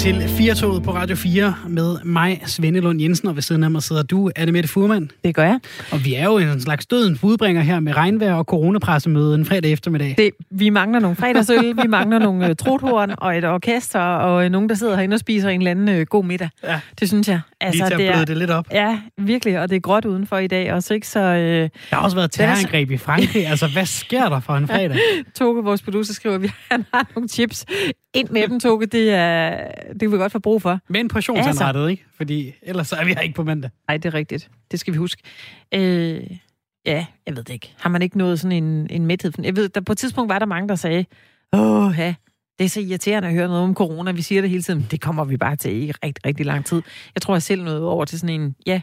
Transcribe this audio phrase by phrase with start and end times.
[0.00, 3.82] til Firtoget på Radio 4 med mig, Svende Lund Jensen, og ved siden af mig
[3.82, 5.10] sidder du, Anne Mette Furman.
[5.24, 5.60] Det gør jeg.
[5.92, 9.72] Og vi er jo en slags dødens budbringer her med regnvejr og coronapressemøde en fredag
[9.72, 10.14] eftermiddag.
[10.18, 14.50] Det, vi mangler nogle fredagsøl, vi mangler nogle uh, trothorn og et orkester, og uh,
[14.50, 16.48] nogen, der sidder herinde og spiser en eller anden uh, god middag.
[16.64, 16.80] Ja.
[17.00, 17.40] Det synes jeg.
[17.60, 18.66] Altså, Lige til at bløde det lidt op.
[18.72, 21.08] Ja, virkelig, og det er gråt udenfor i dag også, ikke?
[21.08, 23.46] Så, uh, der har også været terrorangreb i Frankrig.
[23.46, 24.98] altså, hvad sker der for en fredag?
[25.38, 27.64] Toge, vores producer, skriver, at han har nogle chips.
[28.14, 29.58] Ind med dem, Toge, det, er,
[29.92, 30.80] det kan vi godt få brug for.
[30.88, 31.86] Men portionsanrettet, altså.
[31.86, 32.04] ikke?
[32.16, 33.70] Fordi ellers er vi her ikke på mandag.
[33.88, 34.50] Nej, det er rigtigt.
[34.70, 35.22] Det skal vi huske.
[35.74, 36.30] Øh,
[36.86, 37.74] ja, jeg ved det ikke.
[37.78, 39.32] Har man ikke nået sådan en, en mæthed?
[39.42, 41.04] Jeg ved, der på et tidspunkt var der mange, der sagde,
[41.52, 42.14] åh, ja,
[42.58, 44.12] det er så irriterende at høre noget om corona.
[44.12, 44.86] Vi siger det hele tiden.
[44.90, 46.82] Det kommer vi bare til i rigtig, rigtig lang tid.
[47.14, 48.80] Jeg tror, jeg selv nåede over til sådan en, ja,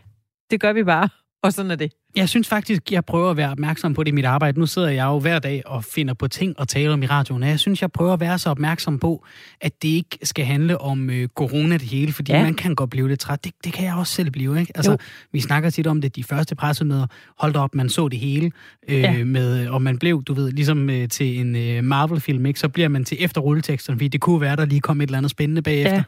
[0.52, 1.10] det gør vi bare.
[1.44, 1.94] Og sådan er det.
[2.18, 4.60] Jeg synes faktisk, jeg prøver at være opmærksom på det i mit arbejde.
[4.60, 7.44] Nu sidder jeg jo hver dag og finder på ting og taler om i radioen.
[7.44, 9.26] Og jeg synes, jeg prøver at være så opmærksom på,
[9.62, 12.44] at det ikke skal handle om øh, corona det hele, fordi ja.
[12.44, 13.44] man kan godt blive lidt træt.
[13.44, 14.72] Det, det kan jeg også selv blive, ikke?
[14.76, 14.98] Altså, jo.
[15.32, 17.08] vi snakker tit om det, de første pressemøder,
[17.40, 18.52] holdt op, man så det hele,
[18.88, 19.24] øh, ja.
[19.24, 22.60] med, og man blev, du ved, ligesom øh, til en øh, Marvel-film, ikke?
[22.60, 25.18] Så bliver man til efter rulleteksterne, fordi det kunne være, der lige kom et eller
[25.18, 25.96] andet spændende bagefter.
[25.96, 26.04] Ja.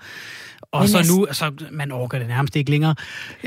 [0.71, 2.95] Og Men så nu, så man orker det nærmest ikke længere.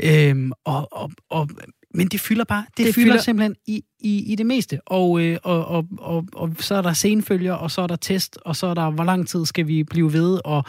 [0.03, 1.49] Øhm, og, og, og
[1.93, 2.65] men det fylder bare.
[2.77, 4.79] Det, det fylder, fylder simpelthen i, i, i det meste.
[4.85, 8.37] Og, øh, og, og, og, og så er der senfølger, og så er der test,
[8.45, 10.63] og så er der, hvor lang tid skal vi blive ved, og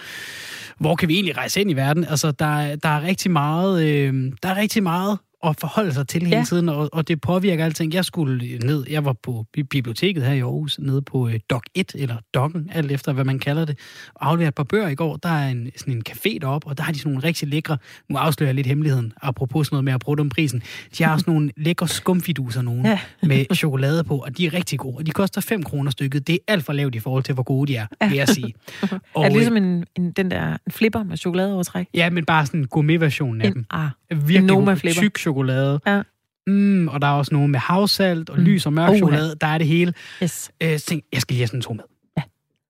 [0.79, 2.05] hvor kan vi egentlig rejse ind i verden?
[2.05, 6.23] Altså, der, der er rigtig meget, øh, der er rigtig meget at forholde sig til
[6.23, 6.45] hele ja.
[6.45, 7.95] tiden, og, og det påvirker alting.
[7.95, 11.93] Jeg skulle ned, jeg var på biblioteket her i Aarhus, nede på øh, Doc 1,
[11.95, 13.79] eller Docken, alt efter hvad man kalder det,
[14.15, 15.17] og afleverede et par bøger i går.
[15.17, 17.79] Der er en, sådan en café deroppe, og der har de sådan nogle rigtig lækre,
[18.09, 20.63] nu afslører jeg lidt hemmeligheden, apropos sådan noget med at bruge dem prisen.
[20.99, 22.99] De har sådan nogle lækre skumfiduser nogen, ja.
[23.23, 26.27] med chokolade på, og de er rigtig gode, og de koster 5 kroner stykket.
[26.27, 28.55] Det er alt for lavt i forhold til, hvor gode de er, vil jeg sige.
[29.15, 31.89] Og, er det ligesom en, en, den der en flipper med chokoladeovertræk?
[31.95, 33.67] Ja, men bare sådan en gourmet-version af en, dem.
[33.71, 35.81] Ah, Virkelig Noma tyk chokolade.
[35.87, 36.03] Ja.
[36.47, 38.45] Mm, og der er også noget med havsalt og mm.
[38.45, 39.35] lys og mørk uh, chokolade.
[39.41, 39.95] Der er det hele.
[40.23, 40.51] Yes.
[40.63, 41.85] Øh, så tænkte, jeg skal lige have sådan to med.
[42.17, 42.23] Ja.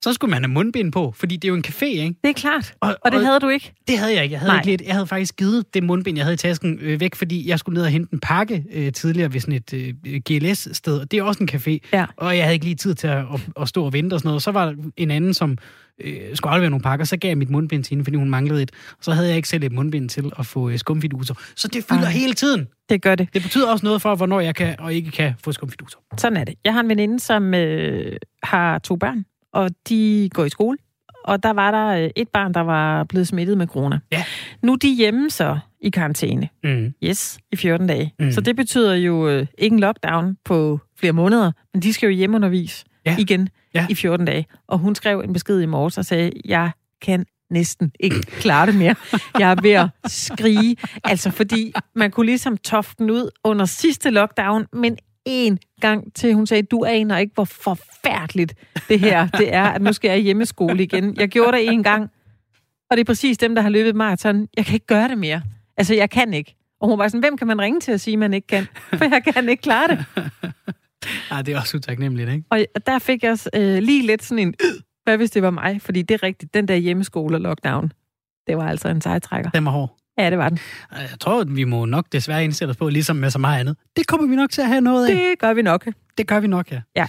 [0.03, 2.15] Så skulle man have mundbind på, fordi det er jo en café, ikke?
[2.25, 2.75] Det er klart.
[2.81, 3.73] Og, og, og det havde du ikke?
[3.89, 4.33] Det havde jeg ikke.
[4.33, 7.01] Jeg havde, ikke lidt, jeg havde faktisk givet det mundbind, jeg havde i tasken, øh,
[7.01, 10.21] væk, fordi jeg skulle ned og hente en pakke øh, tidligere ved sådan et øh,
[10.31, 10.99] GLS-sted.
[10.99, 11.79] Og det er også en café.
[11.93, 12.07] Ja.
[12.17, 14.29] Og jeg havde ikke lige tid til at, at, at stå og vente og sådan
[14.29, 14.37] noget.
[14.37, 15.59] Og så var der en anden, som
[16.01, 18.63] øh, skulle aflevere nogle pakker, så gav jeg mit mundbind til hende, fordi hun manglede
[18.63, 18.71] et.
[18.91, 21.35] Og så havde jeg ikke selv et mundbind til at få øh, skumfiduser.
[21.57, 22.69] Så det fylder Ej, hele tiden.
[22.89, 23.35] Det gør det.
[23.35, 25.99] Det betyder også noget for, hvornår jeg kan og ikke kan få skumfiduser.
[26.17, 26.55] Sådan er det.
[26.65, 30.79] Jeg har en veninde, som øh, har to børn, og de går i skole.
[31.25, 33.99] Og der var der øh, et barn, der var blevet smittet med corona.
[34.13, 34.25] Ja.
[34.63, 36.49] Nu er de hjemme så i karantæne.
[36.65, 36.95] Mm.
[37.05, 38.15] Yes, i 14 dage.
[38.19, 38.33] Mm.
[38.33, 42.13] Så det betyder jo øh, ikke en lockdown på flere måneder, men de skal jo
[42.13, 43.17] hjemmeundervise ja.
[43.19, 43.87] igen ja.
[43.91, 44.47] i 14 dage.
[44.67, 46.71] Og hun skrev en besked i morges og sagde, jeg
[47.03, 48.95] kan næsten ikke klare det mere.
[49.39, 50.77] Jeg er ved at skrige.
[51.05, 56.35] Altså, fordi man kunne ligesom tofte den ud under sidste lockdown, men en gang til,
[56.35, 58.55] hun sagde, du aner ikke, hvor forfærdeligt
[58.89, 61.17] det her det er, at nu skal jeg hjemmeskole igen.
[61.17, 62.11] Jeg gjorde det en gang,
[62.91, 64.49] og det er præcis dem, der har løbet maraton.
[64.57, 65.43] Jeg kan ikke gøre det mere.
[65.77, 66.57] Altså, jeg kan ikke.
[66.81, 68.67] Og hun var sådan, hvem kan man ringe til at sige, man ikke kan?
[68.99, 70.05] For jeg kan ikke klare det.
[71.31, 72.45] Ja, det er også utaknemmeligt, ikke?
[72.51, 74.55] Og der fik jeg øh, lige lidt sådan en,
[75.05, 75.83] hvad hvis det var mig?
[75.83, 77.93] Fordi det er rigtigt, den der hjemmeskole og lockdown,
[78.47, 79.51] det var altså en sejtrækker.
[79.51, 79.97] Den var hård.
[80.19, 80.59] Ja, det var den.
[80.93, 83.77] Jeg tror, at vi må nok desværre indsætte os på, ligesom med så meget andet.
[83.97, 85.15] Det kommer vi nok til at have noget af.
[85.15, 85.89] Det gør vi nok.
[86.19, 86.81] Det gør vi nok, ja.
[86.97, 87.07] Ja.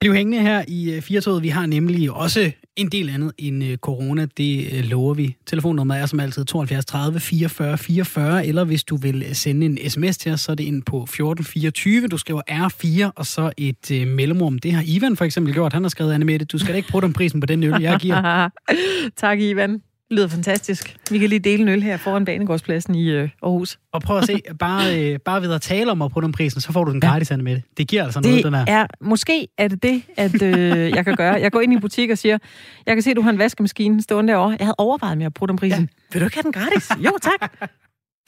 [0.00, 1.42] Bliv hængende her i øh, Firtoget.
[1.42, 4.26] Vi har nemlig også en del andet end øh, corona.
[4.36, 5.36] Det øh, lover vi.
[5.46, 9.90] Telefonnummeret er som altid 72 30 44 44, eller hvis du vil øh, sende en
[9.90, 12.08] sms til os, så er det ind på 1424.
[12.08, 14.58] Du skriver R4 og så et øh, mellemrum.
[14.58, 15.72] Det har Ivan for eksempel gjort.
[15.72, 17.98] Han har skrevet, Annemette, du skal da ikke bruge den prisen på den øl, jeg
[18.00, 18.48] giver.
[19.16, 19.82] tak, Ivan.
[20.08, 20.96] Det lyder fantastisk.
[21.10, 23.78] Vi kan lige dele en øl her foran Banegårdspladsen i øh, Aarhus.
[23.92, 26.84] Og prøv at se, bare, øh, bare ved at tale om den prisen, så får
[26.84, 27.36] du den gratis ja.
[27.36, 27.62] med det.
[27.76, 28.64] Det giver altså noget, det den her.
[28.68, 31.32] Er, måske er det det, at øh, jeg kan gøre.
[31.32, 32.38] Jeg går ind i en butik og siger,
[32.86, 34.56] jeg kan se, at du har en vaskemaskine stående derovre.
[34.58, 35.80] Jeg havde overvejet med at bruge den prisen.
[35.80, 35.86] Ja.
[36.12, 36.90] Vil du ikke have den gratis?
[36.98, 37.70] Jo, tak.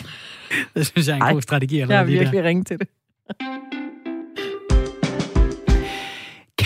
[0.75, 1.79] det synes jeg er en Ej, god strategi.
[1.79, 2.89] Jeg har virkelig ringet til det.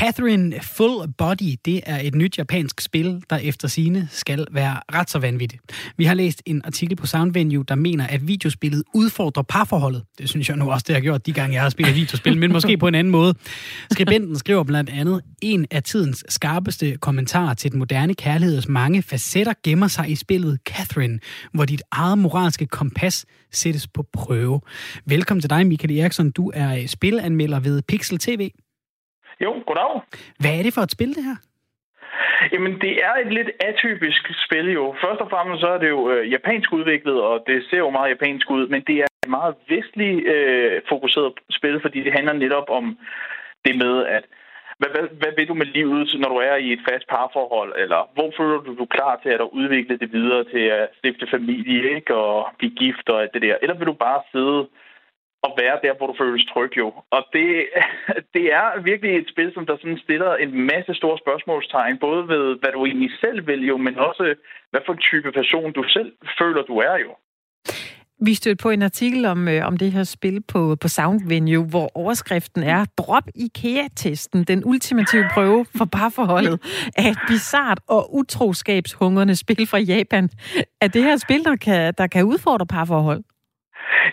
[0.01, 5.11] Catherine Full Body, det er et nyt japansk spil, der efter sine skal være ret
[5.11, 5.63] så vanvittigt.
[5.97, 10.03] Vi har læst en artikel på Soundvenue, der mener, at videospillet udfordrer parforholdet.
[10.19, 12.53] Det synes jeg nu også, det har gjort de gange, jeg har spillet videospil, men
[12.53, 13.35] måske på en anden måde.
[13.91, 19.53] Skribenten skriver blandt andet, en af tidens skarpeste kommentarer til den moderne kærligheds mange facetter
[19.65, 21.19] gemmer sig i spillet Catherine,
[21.53, 24.61] hvor dit eget moralske kompas sættes på prøve.
[25.07, 26.31] Velkommen til dig, Michael Eriksson.
[26.31, 28.51] Du er spilanmelder ved Pixel TV.
[29.45, 29.93] Jo, goddag.
[30.41, 31.37] Hvad er det for et spil, det her?
[32.53, 34.95] Jamen, det er et lidt atypisk spil jo.
[35.05, 38.11] Først og fremmest så er det jo øh, japansk udviklet, og det ser jo meget
[38.11, 42.69] japansk ud, men det er et meget vestlig øh, fokuseret spil, fordi det handler netop
[42.69, 42.99] om
[43.65, 44.25] det med, at
[44.79, 47.73] hvad, hvad, hvad vil du med livet, når du er i et fast parforhold?
[47.83, 51.27] Eller hvor føler du, du er klar til at udvikle det videre til at stifte
[51.31, 52.15] familie ikke?
[52.15, 53.57] og blive gift og alt det der?
[53.63, 54.61] Eller vil du bare sidde
[55.47, 56.89] at være der, hvor du føles tryg jo.
[57.11, 57.49] Og det,
[58.35, 62.45] det er virkelig et spil, som der sådan stiller en masse store spørgsmålstegn, både ved,
[62.61, 64.35] hvad du egentlig selv vil jo, men også,
[64.71, 67.13] hvad for en type person du selv føler, du er jo.
[68.23, 71.65] Vi stødte på en artikel om, øh, om det her spil på, på Sound Venue,
[71.65, 76.61] hvor overskriften er Drop IKEA-testen, den ultimative prøve for parforholdet
[76.97, 80.29] af et bizart og utroskabshungrende spil fra Japan.
[80.81, 83.23] Er det her spil, der kan, der kan udfordre parforhold?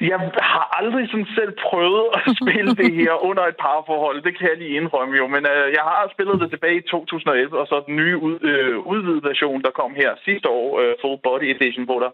[0.01, 0.19] Jeg
[0.51, 4.21] har aldrig sådan selv prøvet at spille det her under et parforhold.
[4.21, 5.27] Det kan jeg lige indrømme jo.
[5.27, 8.77] Men øh, jeg har spillet det tilbage i 2011, og så den nye ud, øh,
[8.79, 12.11] udvidet version, der kom her sidste år, øh, Full Body Edition, hvor der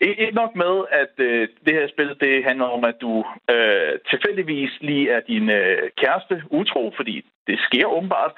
[0.00, 4.72] ikke nok med, at øh, det her spil det handler om, at du øh, tilfældigvis
[4.80, 8.32] lige er din øh, kæreste utro, fordi det sker åbenbart.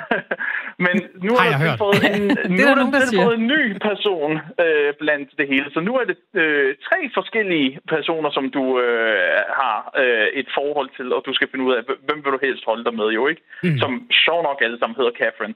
[0.84, 0.94] Men
[1.26, 2.22] nu har, har fået en,
[2.56, 4.32] nu er der fået en ny person
[4.64, 5.68] øh, blandt det hele.
[5.74, 10.90] Så nu er det øh, tre forskellige personer, som du øh, har øh, et forhold
[10.96, 13.26] til, og du skal finde ud af, hvem vil du helst holde dig med, jo
[13.26, 13.42] ikke?
[13.62, 13.78] Mm.
[13.78, 13.92] Som
[14.24, 15.54] sjov nok alle sammen hedder Catherine.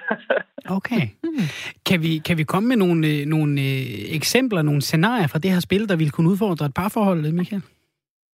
[0.78, 1.04] okay.
[1.24, 1.48] Mm.
[1.88, 5.50] Kan, vi, kan vi komme med nogle, øh, nogle øh, eksempler, nogle scenarier fra det
[5.50, 7.62] her spil, der ville kunne udfordre et parforhold, Michael?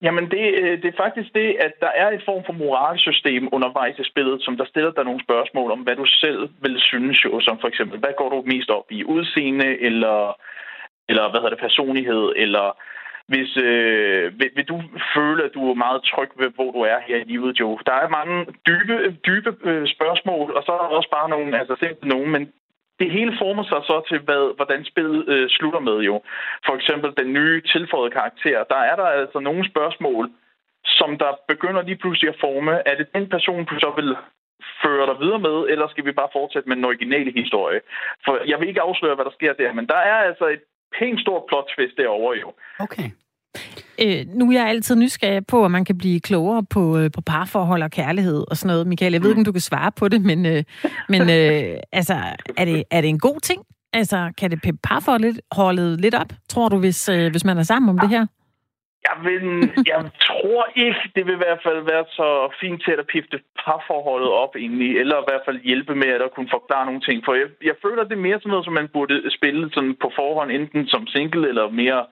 [0.02, 3.98] Jamen, det, øh, det er faktisk det, at der er et form for moralsystem undervejs
[3.98, 7.40] i spillet, som der stiller dig nogle spørgsmål om, hvad du selv vil synes jo,
[7.40, 9.04] som for eksempel, hvad går du mest op i?
[9.04, 10.18] Udseende, eller,
[11.08, 12.66] eller hvad hedder det, personlighed, eller
[13.32, 14.82] hvis, øh, vil, vil du
[15.14, 17.78] føle, at du er meget tryg ved, hvor du er her i livet, Jo?
[17.86, 21.74] Der er mange dybe, dybe øh, spørgsmål, og så er der også bare nogle, altså
[21.78, 22.52] simpelthen nogen, men
[23.00, 26.22] det hele former sig så til, hvad, hvordan spillet øh, slutter med jo.
[26.66, 28.64] For eksempel den nye tilføjede karakter.
[28.64, 30.30] Der er der altså nogle spørgsmål,
[30.84, 32.88] som der begynder lige pludselig at forme.
[32.88, 34.16] Er det den person, du så vil
[34.82, 37.80] føre dig videre med, eller skal vi bare fortsætte med den originale historie?
[38.24, 40.62] For jeg vil ikke afsløre, hvad der sker der, men der er altså et
[40.98, 42.48] pænt stort plot twist derovre jo.
[42.78, 43.10] Okay.
[44.02, 47.20] Øh, nu er jeg altid nysgerrig på, at man kan blive klogere på, øh, på
[47.20, 48.86] parforhold og kærlighed og sådan noget.
[48.86, 50.64] Michael, jeg ved ikke, om du kan svare på det, men, øh,
[51.08, 52.14] men øh, altså,
[52.56, 53.62] er, det, er det en god ting?
[53.92, 57.88] Altså, kan det parforholdet holde lidt op, tror du, hvis, øh, hvis man er sammen
[57.88, 58.26] om det her?
[59.08, 59.42] Jeg, vil,
[59.92, 62.28] jeg tror ikke, det vil i hvert fald være så
[62.60, 66.50] fint til at pifte parforholdet op egentlig, eller i hvert fald hjælpe med at kunne
[66.56, 67.24] forklare nogle ting.
[67.24, 70.12] For jeg, jeg føler, det er mere sådan noget, som man burde spille sådan på
[70.16, 72.06] forhånd, enten som single eller mere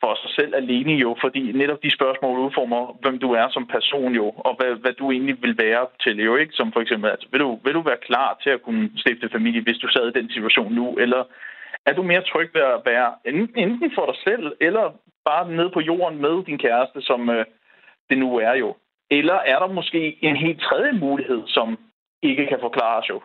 [0.00, 4.12] for sig selv alene jo, fordi netop de spørgsmål udformer, hvem du er som person
[4.14, 6.52] jo, og hvad, hvad du egentlig vil være til jo, ikke?
[6.52, 9.62] Som for eksempel, altså, vil, du, vil du være klar til at kunne stifte familie,
[9.62, 11.22] hvis du sad i den situation nu, eller
[11.86, 13.10] er du mere tryg ved at være
[13.56, 14.86] enten for dig selv, eller
[15.30, 17.44] bare nede på jorden med din kæreste, som øh,
[18.10, 18.76] det nu er jo?
[19.10, 21.78] Eller er der måske en helt tredje mulighed, som
[22.22, 23.20] ikke kan forklares jo?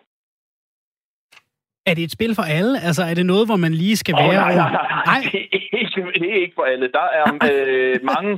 [1.85, 2.73] Er det et spil for alle?
[2.87, 4.29] Altså, er det noget, hvor man lige skal være...
[4.29, 5.21] Oh, nej, nej, nej, nej.
[5.31, 6.87] Det, er ikke, det er ikke for alle.
[6.99, 8.31] Der er øh, mange...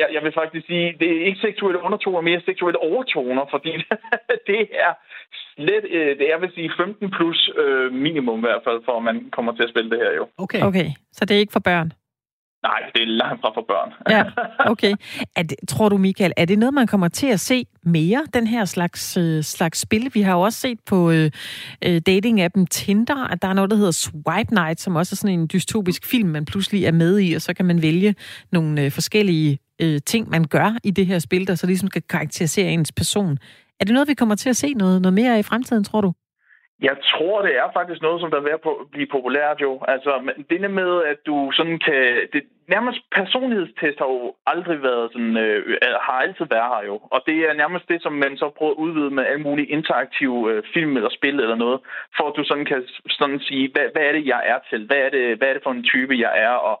[0.00, 3.72] jeg, jeg vil faktisk sige, det er ikke seksuelle undertoner, mere seksuelle overtoner, fordi
[4.50, 4.92] det er
[5.56, 5.84] slet...
[5.96, 9.16] Øh, det er, vil sige, 15 plus øh, minimum i hvert fald, for at man
[9.36, 10.24] kommer til at spille det her jo.
[10.38, 10.62] Okay.
[10.62, 11.92] okay, så det er ikke for børn?
[12.62, 13.92] Nej, det er langt fra for børn.
[14.10, 14.24] ja,
[14.72, 14.94] okay.
[15.36, 18.46] Er det, tror du, Michael, er det noget, man kommer til at se mere, den
[18.46, 20.10] her slags, øh, slags spil?
[20.14, 21.30] Vi har jo også set på øh,
[21.84, 25.40] øh, dating-appen Tinder, at der er noget, der hedder Swipe Night, som også er sådan
[25.40, 28.14] en dystopisk film, man pludselig er med i, og så kan man vælge
[28.52, 32.02] nogle øh, forskellige øh, ting, man gør i det her spil, der så ligesom skal
[32.02, 33.38] karakterisere ens person.
[33.80, 36.12] Er det noget, vi kommer til at se noget, noget mere i fremtiden, tror du?
[36.88, 38.60] Jeg tror, det er faktisk noget, som der er ved at
[38.92, 39.72] blive populært jo.
[39.88, 40.12] Altså,
[40.50, 42.28] det med, at du sådan kan...
[42.32, 45.36] Det, nærmest personlighedstest har jo aldrig været sådan...
[45.36, 46.96] Øh, har altid været her jo.
[47.14, 50.52] Og det er nærmest det, som man så prøver at udvide med alle mulige interaktive
[50.52, 51.80] øh, film eller spil eller noget,
[52.16, 52.82] for at du sådan kan
[53.18, 54.86] sådan sige, hvad, hvad er det, jeg er til?
[54.86, 56.54] Hvad er det, hvad er det for en type, jeg er?
[56.68, 56.76] Og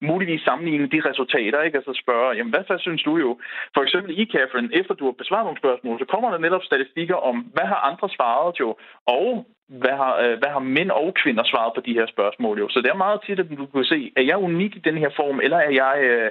[0.00, 1.76] muligvis sammenligne de resultater, ikke?
[1.78, 3.38] Altså spørge, jamen hvad så synes du jo?
[3.74, 7.14] For eksempel i Catherine, efter du har besvaret nogle spørgsmål, så kommer der netop statistikker
[7.14, 11.44] om, hvad har andre svaret jo, og hvad har, øh, hvad har mænd og kvinder
[11.44, 12.68] svaret på de her spørgsmål jo.
[12.68, 15.10] Så det er meget tit, at du kan se, er jeg unik i den her
[15.16, 15.96] form, eller er jeg...
[16.02, 16.30] Øh,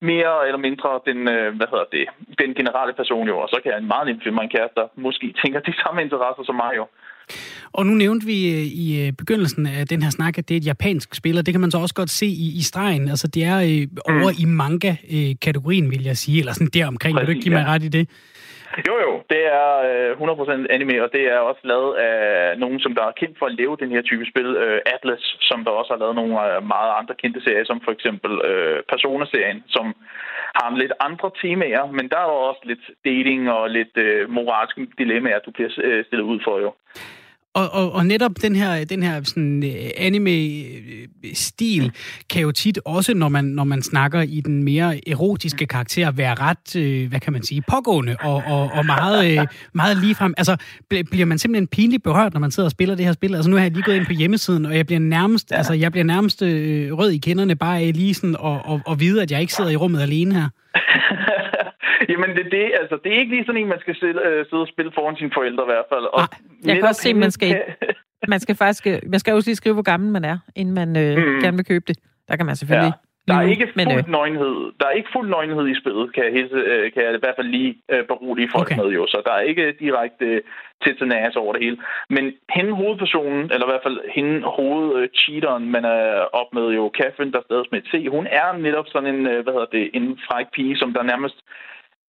[0.00, 2.06] mere eller mindre den, øh, hvad hedder det,
[2.38, 4.86] den generelle person jo, og så kan jeg meget nemt finde mig en kæreste, der
[4.94, 6.86] måske tænker de samme interesser som mig jo.
[7.72, 10.58] Og nu nævnte vi øh, i øh, begyndelsen af den her snak, at det er
[10.58, 13.08] et japansk spil, og det kan man så også godt se i, i stregen.
[13.08, 14.36] Altså, det er øh, over mm.
[14.38, 17.18] i manga-kategorien, vil jeg sige, eller sådan der omkring.
[17.18, 18.08] Vil du ikke give mig ret i det?
[18.88, 19.12] Jo, jo.
[19.30, 23.18] Det er øh, 100% anime, og det er også lavet af nogen, som der er
[23.20, 24.46] kendt for at leve den her type spil.
[24.64, 27.92] Øh, Atlas, som der også har lavet nogle øh, meget andre kendte serier, som for
[27.92, 29.86] eksempel øh, Persona-serien, som
[30.58, 35.38] har lidt andre temaer, men der er også lidt dating og lidt øh, moralske dilemmaer,
[35.38, 36.70] du bliver øh, stillet ud for jo.
[37.54, 41.92] Og, og, og netop den her, den her sådan, øh, anime-stil
[42.30, 46.34] kan jo tit også, når man, når man snakker i den mere erotiske karakter, være
[46.34, 50.34] ret, øh, hvad kan man sige, pågående og, og, og meget, øh, meget ligefrem.
[50.36, 50.56] Altså,
[50.88, 53.34] bliver man simpelthen pinligt berørt, når man sidder og spiller det her spil?
[53.34, 55.56] Altså, nu har jeg lige gået ind på hjemmesiden, og jeg bliver nærmest, ja.
[55.56, 59.00] altså, jeg bliver nærmest øh, rød i kenderne bare af lige sådan og, og, og
[59.00, 60.48] vide, at jeg ikke sidder i rummet alene her.
[62.10, 64.62] Jamen, det, det, altså, det er ikke lige sådan en, man skal sidde, øh, sidde
[64.62, 66.04] og spille foran sine forældre i hvert fald.
[66.04, 66.28] Og Nej,
[66.66, 67.62] jeg kan også se, man skal,
[68.34, 70.88] man skal faktisk, øh, man skal også lige skrive, hvor gammel man er, inden man
[70.96, 71.40] øh, mm.
[71.40, 71.96] gerne vil købe det.
[72.28, 72.92] Der kan man selvfølgelig...
[72.94, 73.08] Ja.
[73.28, 74.08] Der er ikke fuld men, øh...
[74.08, 74.56] nøgenhed.
[74.80, 77.38] Der er ikke fuld nøgenhed i spillet, kan jeg, hilse, øh, kan jeg i hvert
[77.38, 78.76] fald lige øh, berolige folk okay.
[78.80, 79.06] med jo.
[79.06, 81.78] Så der er ikke direkte øh, over det hele.
[82.10, 82.24] Men
[82.56, 86.08] hende hovedpersonen, eller i hvert fald hende hovedcheateren, man er
[86.40, 89.52] op med jo, Catherine, der stadig med et C, hun er netop sådan en, hvad
[89.54, 91.38] hedder det, en fræk pige, som der nærmest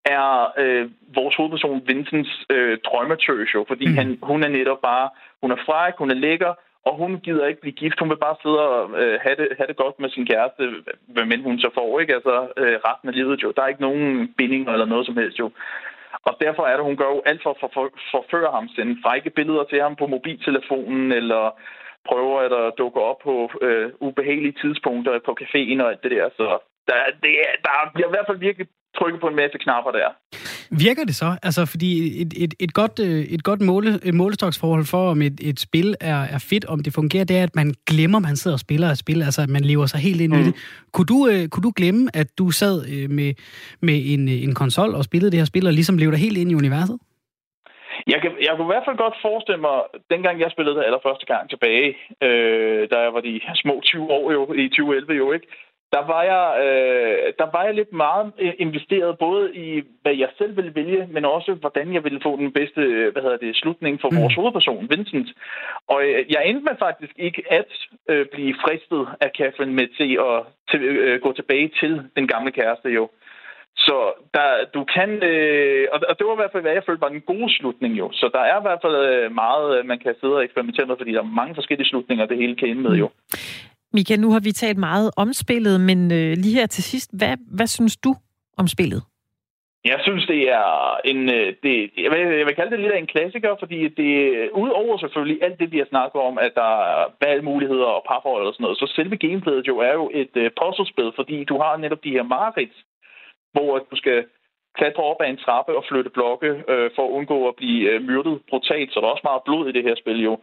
[0.05, 3.97] er øh, vores hovedperson Vincents øh, drømmetøs jo, fordi mm.
[3.97, 5.09] han, hun er netop bare,
[5.41, 6.53] hun er fræk, hun er lækker,
[6.85, 7.99] og hun gider ikke blive gift.
[7.99, 10.63] Hun vil bare sidde og øh, have, det, have det godt med sin kæreste,
[11.07, 12.13] hvad men hun så får, ikke?
[12.13, 13.53] Altså øh, resten af livet jo.
[13.55, 15.51] Der er ikke nogen binding eller noget som helst jo.
[16.27, 19.01] Og derfor er det, hun gør jo alt for at for, for, forføre ham, sende
[19.03, 21.59] frække billeder til ham på mobiltelefonen, eller
[22.09, 26.29] prøver at dukke op på øh, ubehagelige tidspunkter på caféen og alt det der.
[26.37, 26.45] Så
[26.87, 27.31] der, det,
[27.65, 28.67] der bliver i hvert fald virkelig
[28.97, 30.09] trykke på en masse knapper der.
[30.71, 31.29] Virker det så?
[31.43, 35.37] Altså, fordi et, et, et godt, øh, et godt måle, et målestoksforhold for, om et,
[35.41, 38.35] et spil er, er fedt, om det fungerer, det er, at man glemmer, at man
[38.35, 40.39] sidder og spiller et spil, altså at man lever sig helt ind mm.
[40.39, 40.55] i det.
[40.93, 43.33] Kunne du, uh, kunne du glemme, at du sad uh, med,
[43.81, 46.51] med en, en konsol og spillede det her spil, og ligesom levede dig helt ind
[46.51, 46.97] i universet?
[48.07, 49.77] Jeg kan, jeg kunne i hvert fald godt forestille mig,
[50.13, 51.89] dengang jeg spillede det allerførste gang tilbage,
[52.25, 55.47] øh, da jeg var de små 20 år jo, i 2011 jo, ikke?
[55.91, 60.29] Der var jeg, øh, der var jeg lidt meget øh, investeret både i, hvad jeg
[60.37, 63.55] selv ville vælge, men også, hvordan jeg ville få den bedste øh, hvad hedder det,
[63.55, 64.17] slutning for mm.
[64.21, 65.29] vores hovedperson, Vincent.
[65.87, 67.71] Og øh, jeg endte med faktisk ikke at
[68.09, 70.37] øh, blive fristet af Catherine med til at
[70.69, 73.09] til, øh, gå tilbage til den gamle kæreste jo.
[73.77, 73.97] Så
[74.33, 77.21] der, du kan, øh, og det var i hvert fald, hvad jeg følte var den
[77.21, 78.11] gode slutning jo.
[78.11, 81.11] Så der er i hvert fald øh, meget, man kan sidde og eksperimentere med, fordi
[81.13, 83.09] der er mange forskellige slutninger, det hele kan ende med jo.
[83.93, 87.37] Mika, nu har vi talt meget om spillet, men øh, lige her til sidst, hvad,
[87.57, 88.15] hvad synes du
[88.57, 89.01] om spillet?
[89.85, 91.29] Jeg synes, det er en...
[91.29, 94.13] Øh, det, jeg, vil, jeg vil kalde det lidt af en klassiker, fordi det
[94.63, 98.53] udover selvfølgelig alt det, vi har snakket om, at der er valgmuligheder og parforhold og
[98.53, 102.03] sådan noget, så selve gameplayet jo er jo et uh, puzzlespil, fordi du har netop
[102.03, 102.75] de her mareridt,
[103.53, 104.25] hvor du skal
[104.77, 108.01] klatre op ad en trappe og flytte blokke øh, for at undgå at blive øh,
[108.09, 108.89] myrdet brutalt.
[108.91, 110.33] Så der er også meget blod i det her spil jo.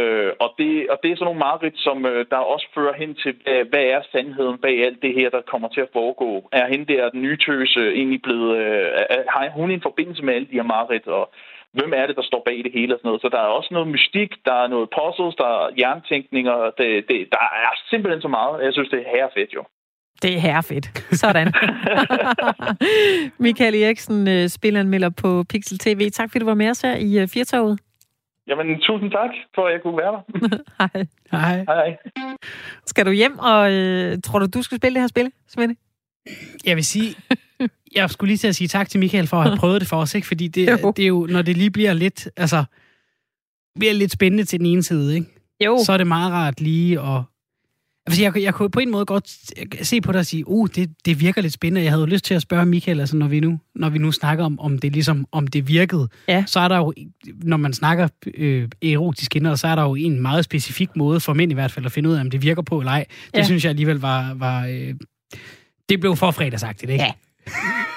[0.00, 3.14] Øh, og, det, og det er sådan nogle mareridt, som øh, der også fører hen
[3.14, 6.48] til, hvad, hvad er sandheden bag alt det her, der kommer til at foregå?
[6.52, 8.56] Er hende der, den nye tøse, egentlig blevet...
[8.58, 8.88] Øh,
[9.34, 11.24] har hun en forbindelse med alle de her mareridt, og
[11.72, 13.22] hvem er det, der står bag det hele og sådan noget?
[13.22, 17.18] Så der er også noget mystik, der er noget puzzles, der er jerntænkninger, det, det,
[17.36, 18.64] der er simpelthen så meget.
[18.64, 19.62] Jeg synes, det er herrefedt jo.
[20.22, 20.86] Det er herrefedt.
[21.22, 21.52] Sådan.
[23.46, 26.10] Michael Eriksen, øh, spilanmelder på Pixel TV.
[26.10, 27.78] Tak fordi du var med os her i øh, Firtoget.
[28.48, 30.22] Jamen, tusind tak for, at jeg kunne være der.
[30.80, 31.06] Hej.
[31.32, 31.64] Hej.
[31.64, 31.96] Hej.
[32.86, 35.76] Skal du hjem, og øh, tror du, du skal spille det her spil, Svende?
[36.64, 37.14] Jeg vil sige,
[37.94, 39.96] jeg skulle lige til at sige tak til Michael for at have prøvet det for
[39.96, 40.26] os, ikke?
[40.26, 40.92] fordi det, jo.
[40.96, 42.64] det er jo, når det lige bliver lidt, altså,
[43.78, 45.26] bliver lidt spændende til den ene side, ikke?
[45.64, 45.78] Jo.
[45.84, 47.22] så er det meget rart lige at
[48.06, 49.30] Altså, jeg, jeg kunne på en måde godt
[49.82, 51.82] se på det og sige, uh, det, det virker lidt spændende.
[51.82, 54.12] Jeg havde jo lyst til at spørge Michael, altså, når, vi nu, når vi nu
[54.12, 56.44] snakker om, om det ligesom, om det virkede, ja.
[56.46, 56.92] så er der jo,
[57.42, 61.34] når man snakker øh, erotisk indhold, så er der jo en meget specifik måde, for
[61.34, 63.04] mænd i hvert fald, at finde ud af, om det virker på eller ej.
[63.26, 63.44] Det ja.
[63.44, 64.34] synes jeg alligevel var...
[64.34, 64.94] var øh,
[65.88, 67.04] det blev for fredagsagtigt, ikke?
[67.04, 67.12] Ja.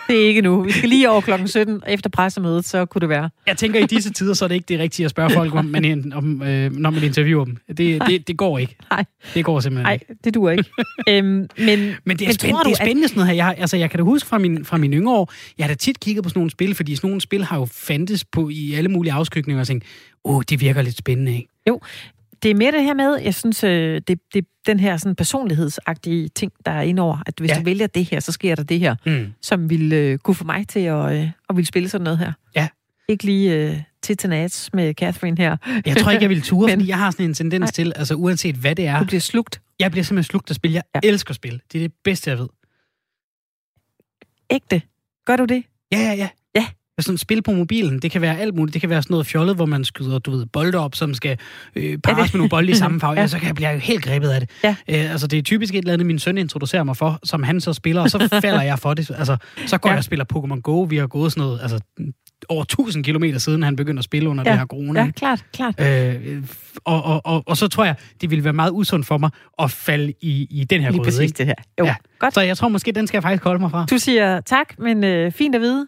[0.07, 0.63] Det er ikke nu.
[0.63, 3.29] Vi skal lige over klokken 17 efter pressemødet, så kunne det være.
[3.47, 5.65] Jeg tænker, i disse tider, så er det ikke det rigtige at spørge folk om,
[5.65, 7.57] man, om øh, når man interviewer dem.
[7.67, 8.75] Det, det, det går ikke.
[8.91, 9.05] Nej.
[9.33, 10.63] Det går simpelthen Nej, det duer ikke.
[11.09, 11.49] øhm, men,
[12.05, 13.09] men det er, spændende, det er spændende at...
[13.09, 13.45] sådan noget her.
[13.45, 15.75] Jeg, altså, jeg kan da huske fra min, fra mine yngre år, jeg har da
[15.75, 18.73] tit kigget på sådan nogle spil, fordi sådan nogle spil har jo fandtes på i
[18.73, 19.85] alle mulige afskygninger og tænkt,
[20.25, 21.47] åh, oh, det virker lidt spændende, ikke?
[21.67, 21.81] Jo,
[22.43, 26.27] det er mere det her med, jeg synes, øh, det, det den her sådan personlighedsagtige
[26.27, 27.55] ting, der er indover, at hvis ja.
[27.55, 29.33] du vælger det her, så sker der det her, mm.
[29.41, 32.33] som vil øh, kunne få mig til at, øh, at ville spille sådan noget her.
[32.55, 32.67] Ja.
[33.07, 35.57] Ikke lige øh, titanats med Catherine her.
[35.85, 37.71] Jeg tror ikke, jeg vil ture, Men, fordi jeg har sådan en tendens nej.
[37.71, 38.99] til, altså uanset hvad det er...
[38.99, 39.61] Du bliver slugt.
[39.79, 40.71] Jeg bliver simpelthen slugt af spil.
[40.71, 40.99] Jeg ja.
[41.03, 41.61] elsker spil.
[41.71, 42.47] Det er det bedste, jeg ved.
[44.49, 44.81] Ægte.
[45.25, 45.63] Gør du det?
[45.91, 46.29] Ja, ja, ja.
[46.99, 47.99] Ja, sådan spil på mobilen.
[47.99, 48.73] Det kan være alt muligt.
[48.73, 51.37] Det kan være sådan noget fjollet, hvor man skyder, du ved, bolde op, som skal
[51.75, 53.19] øh, pares med nogle bolde i samme farve.
[53.19, 53.27] ja.
[53.27, 54.49] Så kan jeg blive helt grebet af det.
[54.63, 54.75] Ja.
[54.89, 57.61] Øh, altså, det er typisk et eller andet, min søn introducerer mig for, som han
[57.61, 59.11] så spiller, og så falder jeg for det.
[59.17, 59.93] Altså, så går ja.
[59.93, 60.81] jeg og spiller Pokémon Go.
[60.81, 61.79] Vi har gået sådan noget, altså
[62.49, 64.51] over 1000 km siden, han begyndte at spille under ja.
[64.51, 64.99] det her corona.
[64.99, 65.81] Ja, klart, klart.
[65.81, 66.43] Øh,
[66.85, 69.29] og, og, og, og så tror jeg, det ville være meget usundt for mig
[69.59, 71.07] at falde i, i den her Lige gryde.
[71.07, 71.53] præcis det her.
[71.79, 71.95] Jo, ja.
[72.19, 72.33] godt.
[72.33, 73.85] Så jeg tror måske, den skal jeg faktisk holde mig fra.
[73.89, 75.87] Du siger tak, men øh, fint at vide.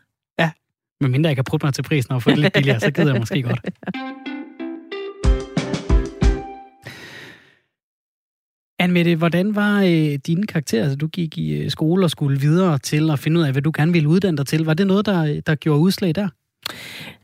[1.01, 3.12] Men mindre jeg kan prøve mig til prisen og få det lidt billigere, så gider
[3.12, 3.60] jeg måske godt.
[8.79, 10.84] Anne hvordan var øh, dine karakterer?
[10.84, 13.62] Altså, du gik i øh, skole og skulle videre til at finde ud af, hvad
[13.62, 14.65] du gerne ville uddanne dig til.
[14.65, 16.27] Var det noget, der, der gjorde udslag der?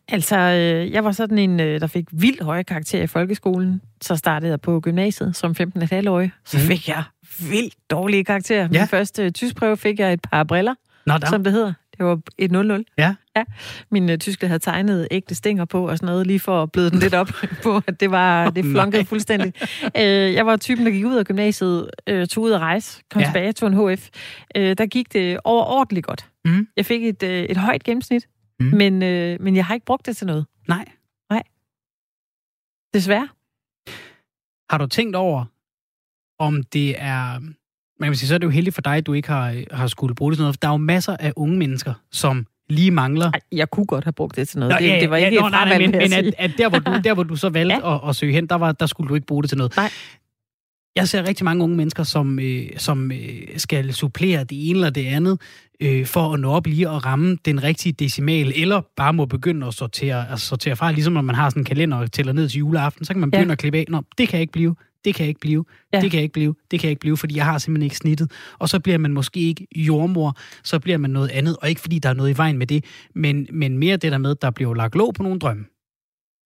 [0.08, 3.82] Altså, øh, jeg var sådan en, øh, der fik vildt høje karakterer i folkeskolen.
[4.02, 6.32] Så startede jeg på gymnasiet som 15,5-årig.
[6.46, 6.64] Så mm.
[6.64, 7.04] fik jeg
[7.50, 8.68] vildt dårlige karakterer.
[8.72, 8.80] Ja.
[8.80, 10.74] Min første øh, tyskprøve fik jeg et par briller,
[11.06, 11.74] Nå, som det hedder.
[11.98, 12.84] Det var et 0-0.
[12.98, 13.16] Ja.
[13.36, 13.44] ja.
[13.92, 16.92] Min uh, tysker havde tegnet ægte stænger på og sådan noget, lige for at bløde
[16.92, 17.28] den lidt op
[17.64, 19.54] på, at det var, det flunkede oh, fuldstændig.
[19.84, 20.02] uh,
[20.34, 23.28] jeg var typen, der gik ud af gymnasiet, uh, tog ud at rejse, kom ja.
[23.28, 24.10] tilbage til en HF.
[24.58, 26.30] Uh, der gik det overordentligt godt.
[26.46, 26.68] Mm.
[26.78, 28.28] Jeg fik et, uh, et højt gennemsnit,
[28.60, 28.66] mm.
[28.66, 30.46] men, uh, men jeg har ikke brugt det til noget.
[30.68, 30.86] Nej.
[31.30, 31.44] Nej.
[32.94, 33.28] Desværre.
[34.70, 35.46] Har du tænkt over,
[36.40, 37.40] om det er
[38.00, 39.88] man kan sige, så er det jo heldigt for dig, at du ikke har, har
[39.88, 40.62] skulle bruge det til noget.
[40.62, 43.32] Der er jo masser af unge mennesker, som lige mangler.
[43.52, 44.72] Jeg kunne godt have brugt det til noget.
[44.74, 46.70] Nå, det, ja, det var ikke ja, nå, nej, nej, men, men at, at der,
[46.70, 47.96] hvor du, der, hvor du så valgte ja.
[47.96, 49.76] at, at søge hen, der, var, der skulle du ikke bruge det til noget.
[49.76, 49.90] Nej.
[50.96, 54.90] Jeg ser rigtig mange unge mennesker, som, øh, som øh, skal supplere det ene eller
[54.90, 55.42] det andet,
[55.80, 59.68] øh, for at nå op lige at ramme den rigtige decimal, eller bare må begynde
[59.68, 62.50] at sortere, altså sortere fra, ligesom når man har sådan en kalender og tæller ned
[62.50, 63.52] til juleaften, så kan man begynde ja.
[63.52, 64.76] at klippe af, Nå, det kan jeg ikke blive,
[65.08, 66.02] det kan jeg ikke blive, ja.
[66.02, 67.98] det kan jeg ikke blive, det kan jeg ikke blive, fordi jeg har simpelthen ikke
[67.98, 68.32] snittet.
[68.60, 72.00] Og så bliver man måske ikke jordmor, så bliver man noget andet, og ikke fordi
[72.00, 72.86] der er noget i vejen med det,
[73.16, 75.66] men, men mere det der med, der bliver lagt låg på nogle drømme.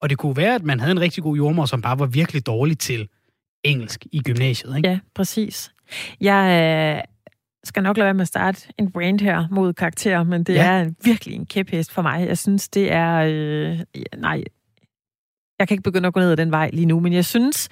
[0.01, 2.45] Og det kunne være, at man havde en rigtig god jordmor, som bare var virkelig
[2.45, 3.09] dårlig til
[3.63, 4.77] engelsk i gymnasiet.
[4.77, 4.89] Ikke?
[4.89, 5.71] Ja, præcis.
[6.21, 6.43] Jeg
[6.97, 7.03] øh,
[7.63, 10.65] skal nok lade være med at starte en brand her mod karakterer, men det ja.
[10.65, 12.27] er virkelig en kæphest for mig.
[12.27, 13.15] Jeg synes, det er...
[13.15, 13.79] Øh,
[14.17, 14.43] nej,
[15.59, 17.69] jeg kan ikke begynde at gå ned ad den vej lige nu, men jeg synes,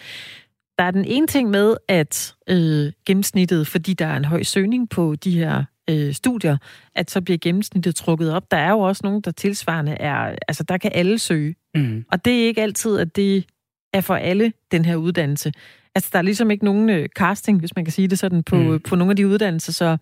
[0.80, 4.90] der er den ene ting med, at øh, gennemsnittet, fordi der er en høj søgning
[4.90, 6.58] på de her øh, studier,
[6.96, 8.52] at så bliver gennemsnittet trukket op.
[8.52, 11.56] Der er jo også nogen, der tilsvarende er, altså der kan alle søge.
[11.76, 12.06] Mm.
[12.12, 13.46] Og det er ikke altid, at det
[13.94, 15.52] er for alle, den her uddannelse.
[15.96, 18.56] Altså der er ligesom ikke nogen øh, casting, hvis man kan sige det sådan, på,
[18.56, 18.80] mm.
[18.80, 19.98] på nogle af de uddannelser, så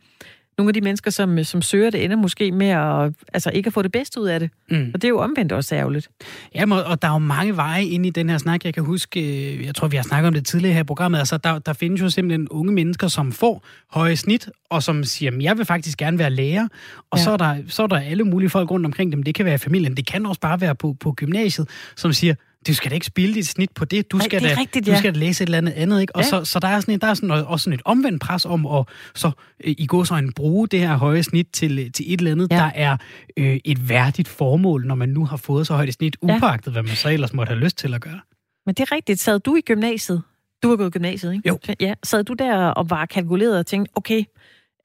[0.57, 3.73] nogle af de mennesker, som, som søger det, ender måske med at, altså ikke at
[3.73, 4.49] få det bedste ud af det.
[4.69, 4.91] Mm.
[4.93, 6.09] Og det er jo omvendt også ærgerligt.
[6.55, 8.65] Ja, og der er jo mange veje ind i den her snak.
[8.65, 9.19] Jeg kan huske,
[9.55, 11.73] øh, jeg tror, vi har snakket om det tidligere her i programmet, altså der, der
[11.73, 15.97] findes jo simpelthen unge mennesker, som får høje snit, og som siger, jeg vil faktisk
[15.97, 16.67] gerne være lærer.
[17.11, 17.23] Og ja.
[17.23, 19.23] så, er der, så er der alle mulige folk rundt omkring dem.
[19.23, 22.35] Det kan være i familien, det kan også bare være på, på gymnasiet, som siger,
[22.67, 24.11] du skal da ikke spille dit snit på det.
[24.11, 24.93] Du skal, Ej, det da, rigtigt, ja.
[24.93, 26.01] du skal da læse et eller andet andet.
[26.01, 26.15] Ikke?
[26.15, 26.29] Og ja.
[26.29, 28.85] så, så der er, sådan, der er sådan, også sådan et omvendt pres om at
[29.15, 29.31] så,
[29.63, 32.51] øh, i går så en bruge det her høje snit til, til et eller andet,
[32.51, 32.55] ja.
[32.55, 32.97] der er
[33.37, 36.71] øh, et værdigt formål, når man nu har fået så højt et snit, upagtet ja.
[36.71, 38.19] hvad man så ellers måtte have lyst til at gøre.
[38.65, 39.19] Men det er rigtigt.
[39.19, 40.21] Sad du i gymnasiet?
[40.63, 41.47] Du har gået i gymnasiet, ikke?
[41.49, 41.59] Jo.
[41.79, 44.23] Ja, sad du der og var kalkuleret og tænkte, okay,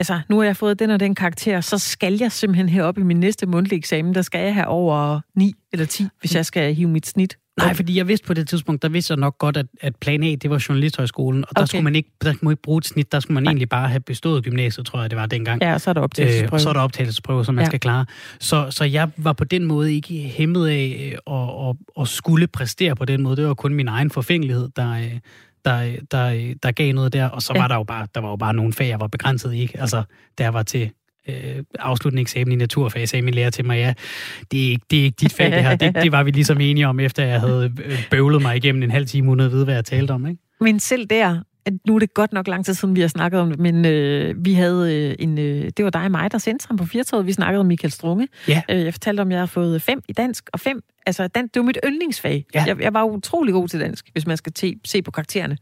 [0.03, 3.03] altså, nu har jeg fået den og den karakter, så skal jeg simpelthen herop i
[3.03, 6.75] min næste mundtlige eksamen, der skal jeg have over 9 eller 10, hvis jeg skal
[6.75, 9.57] hive mit snit Nej, fordi jeg vidste på det tidspunkt, der vidste jeg nok godt,
[9.57, 11.61] at, at plan A, det var journalisthøjskolen, og okay.
[11.61, 13.51] der skulle man ikke, der skulle man ikke bruge et snit, der skulle man Nej.
[13.51, 15.63] egentlig bare have bestået gymnasiet, tror jeg, det var dengang.
[15.63, 16.59] Ja, og så er der optagelsesprøve.
[16.59, 17.67] Øh, så er der optagelsesprøve, som man ja.
[17.67, 18.07] skal klare.
[18.41, 22.97] Så, så jeg var på den måde ikke hæmmet af at, at, at skulle præstere
[22.97, 23.37] på den måde.
[23.37, 25.19] Det var kun min egen forfængelighed, der, øh,
[25.65, 27.61] der, der, der gav noget der, og så ja.
[27.61, 29.71] var der jo bare, der var jo bare nogle fag, jeg var begrænset i.
[29.75, 30.03] Altså,
[30.41, 30.91] jeg var til
[31.29, 33.95] øh, afsluttende eksamen i naturfag, sagde min lærer til mig, ja,
[34.51, 35.77] det er ikke, det er ikke dit fag, det her.
[35.77, 38.91] Det, det var vi ligesom enige om, efter jeg havde øh, bøvlet mig igennem en
[38.91, 40.27] halv time, uden at vide, hvad jeg talte om.
[40.27, 40.43] Ikke?
[40.61, 43.41] Men selv der, at nu er det godt nok lang tid siden, vi har snakket
[43.41, 46.39] om det, men øh, vi havde øh, en, øh, det var dig og mig, der
[46.39, 47.27] sendte ham på firtoget.
[47.27, 48.29] Vi snakkede om Michael Strunge.
[48.49, 48.63] Ja.
[48.71, 51.45] Øh, jeg fortalte om, at jeg har fået fem i dansk, og fem, altså dan,
[51.45, 52.45] det var mit yndlingsfag.
[52.55, 52.65] Ja.
[52.67, 55.59] Jeg, jeg var utrolig god til dansk, hvis man skal te, se på karaktererne.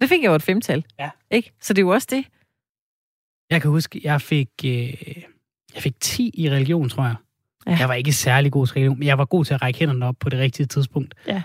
[0.00, 0.84] Det fik jeg jo et femtal.
[0.98, 1.10] Ja.
[1.30, 1.52] Ikke?
[1.60, 2.24] Så det er jo også det.
[3.50, 4.48] Jeg kan huske, jeg fik...
[4.64, 4.94] Øh
[5.74, 7.14] jeg fik 10 i religion, tror jeg.
[7.66, 7.76] Ja.
[7.78, 10.06] Jeg var ikke særlig god til religion, men jeg var god til at række hænderne
[10.06, 11.14] op på det rigtige tidspunkt.
[11.28, 11.42] Ja.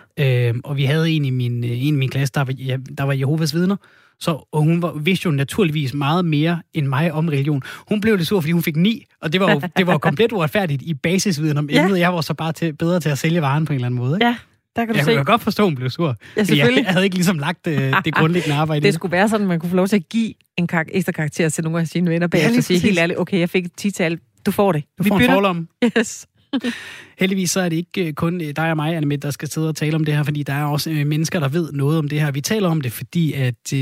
[0.47, 2.53] Øhm, og vi havde en i min, øh, en i min klasse, der var,
[2.97, 3.75] der var Jehovas vidner,
[4.19, 7.61] så og hun var, vidste jo naturligvis meget mere end mig om religion.
[7.89, 9.97] Hun blev lidt sur, fordi hun fik 9, og det var jo det var jo
[9.99, 11.95] komplet uretfærdigt i basisviden om emnet.
[11.95, 11.99] Ja.
[11.99, 14.15] Jeg var så bare til, bedre til at sælge varen på en eller anden måde.
[14.15, 14.25] Ikke?
[14.25, 14.35] Ja,
[14.75, 15.15] der kan du jeg se.
[15.15, 16.15] kunne godt forstå, at hun blev sur.
[16.37, 16.77] Ja, selvfølgelig.
[16.77, 18.85] Jeg, jeg havde ikke ligesom lagt det, det grundlæggende arbejde.
[18.85, 21.11] det skulle være sådan, at man kunne få lov til at give en kar- ekstra
[21.11, 23.65] karakter til nogle af sine venner bagefter ja, og sige helt ærligt, okay, jeg fik
[23.65, 24.83] et tital, du får det.
[24.97, 25.67] Du får Vi en forlom.
[25.85, 26.27] Yes.
[27.23, 29.69] Heldigvis så er det ikke øh, kun øh, dig og mig, Annemette, der skal sidde
[29.69, 32.09] og tale om det her, fordi der er også øh, mennesker, der ved noget om
[32.09, 32.31] det her.
[32.31, 33.73] Vi taler om det, fordi at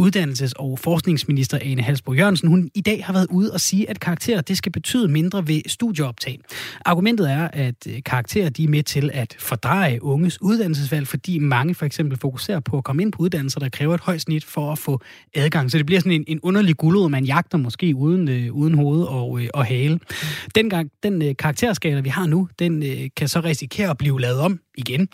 [0.00, 4.00] uddannelses- og forskningsminister Ane Halsbro Jørgensen, hun i dag har været ude og sige, at
[4.00, 6.38] karakterer det skal betyde mindre ved studieoptag.
[6.84, 11.86] Argumentet er, at karakterer de er med til at fordreje unges uddannelsesvalg, fordi mange for
[11.86, 14.78] eksempel fokuserer på at komme ind på uddannelser, der kræver et højt snit for at
[14.78, 15.00] få
[15.34, 15.70] adgang.
[15.70, 19.02] Så det bliver sådan en, en underlig guldud, man jagter måske uden, øh, uden hoved
[19.02, 19.98] og, øh, og hale.
[20.54, 24.40] Dengang, den øh, karakterskala, vi har nu, den øh, kan så risikere at blive lavet
[24.40, 25.08] om igen.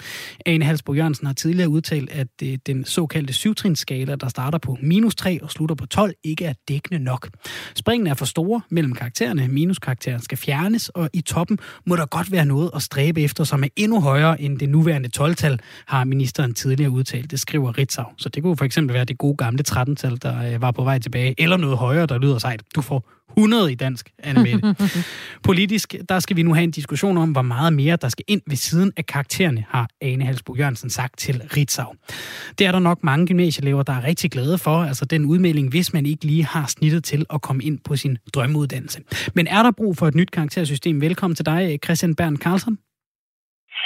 [0.47, 5.15] Ane Halsbro Jørgensen har tidligere udtalt, at øh, den såkaldte syvtrinsskala, der starter på minus
[5.15, 7.29] 3 og slutter på 12, ikke er dækkende nok.
[7.75, 9.49] Springene er for store mellem karaktererne.
[9.49, 13.65] Minuskarakteren skal fjernes, og i toppen må der godt være noget at stræbe efter, som
[13.65, 17.31] er endnu højere end det nuværende 12-tal, har ministeren tidligere udtalt.
[17.31, 18.05] Det skriver Ritzau.
[18.17, 20.99] Så det kunne for eksempel være det gode gamle 13-tal, der øh, var på vej
[20.99, 22.63] tilbage, eller noget højere, der lyder sejt.
[22.75, 24.75] Du får 100 i dansk, Anne
[25.45, 28.43] Politisk, der skal vi nu have en diskussion om, hvor meget mere der skal ind
[28.47, 31.95] ved siden af karaktererne, har Ane Halsbo Jørgensen sagt til Ritzau.
[32.59, 35.93] Det er der nok mange gymnasieelever, der er rigtig glade for, altså den udmelding, hvis
[35.93, 39.01] man ikke lige har snittet til at komme ind på sin drømmeuddannelse.
[39.35, 41.01] Men er der brug for et nyt karaktersystem?
[41.01, 42.79] Velkommen til dig, Christian Bern Carlsen.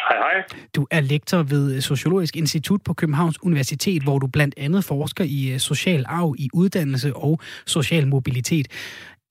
[0.08, 0.58] Hej, hej.
[0.76, 5.52] Du er lektor ved Sociologisk Institut på Københavns Universitet, hvor du blandt andet forsker i
[5.52, 8.68] øh, social arv i uddannelse og social mobilitet.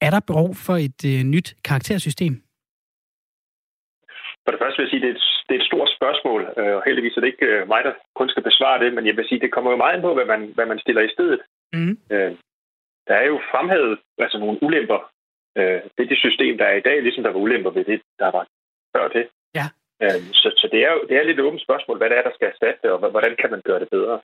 [0.06, 2.34] Er der behov for et øh, nyt karaktersystem?
[4.44, 6.42] For det første vil jeg sige, at det er et, det er et stort spørgsmål,
[6.60, 9.16] øh, og heldigvis er det ikke øh, mig, der kun skal besvare det, men jeg
[9.18, 11.14] vil sige, at det kommer jo meget ind på, hvad man, hvad man stiller i
[11.16, 11.42] stedet.
[11.74, 11.96] Mm.
[12.14, 12.32] Øh,
[13.08, 15.00] der er jo fremhævet altså nogle ulemper
[15.60, 18.30] øh, ved det system, der er i dag, ligesom der var ulemper ved det, der
[18.38, 18.44] var
[18.96, 19.26] før det.
[19.60, 19.66] Ja.
[20.04, 22.26] Øh, så så det, er jo, det er lidt et åbent spørgsmål, hvad det er,
[22.28, 24.22] der skal erstatte og hvordan kan man gøre det bedre.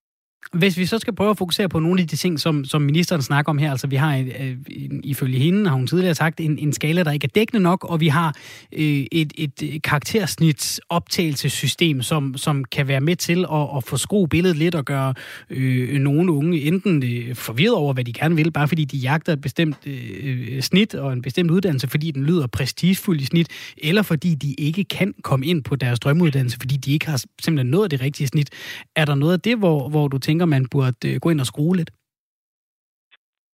[0.53, 3.21] Hvis vi så skal prøve at fokusere på nogle af de ting, som, som ministeren
[3.21, 4.31] snakker om her, altså vi har en,
[4.69, 7.83] en, ifølge hende, har hun tidligere sagt, en, en skala, der ikke er dækkende nok,
[7.83, 8.35] og vi har
[8.71, 13.97] øh, et, et øh, karaktersnits optagelsessystem, som, som kan være med til at, at få
[13.97, 15.13] skru billedet lidt og gøre
[15.49, 19.33] øh, nogle unge enten øh, forvirret over, hvad de gerne vil, bare fordi de jagter
[19.33, 24.01] et bestemt øh, snit og en bestemt uddannelse, fordi den lyder prestigefuld i snit, eller
[24.01, 27.91] fordi de ikke kan komme ind på deres drømmeuddannelse, fordi de ikke har simpelthen nået
[27.91, 28.49] det rigtige snit.
[28.95, 31.45] Er der noget af det, hvor, hvor du tænker, man burde øh, gå ind og
[31.45, 31.91] skrue lidt?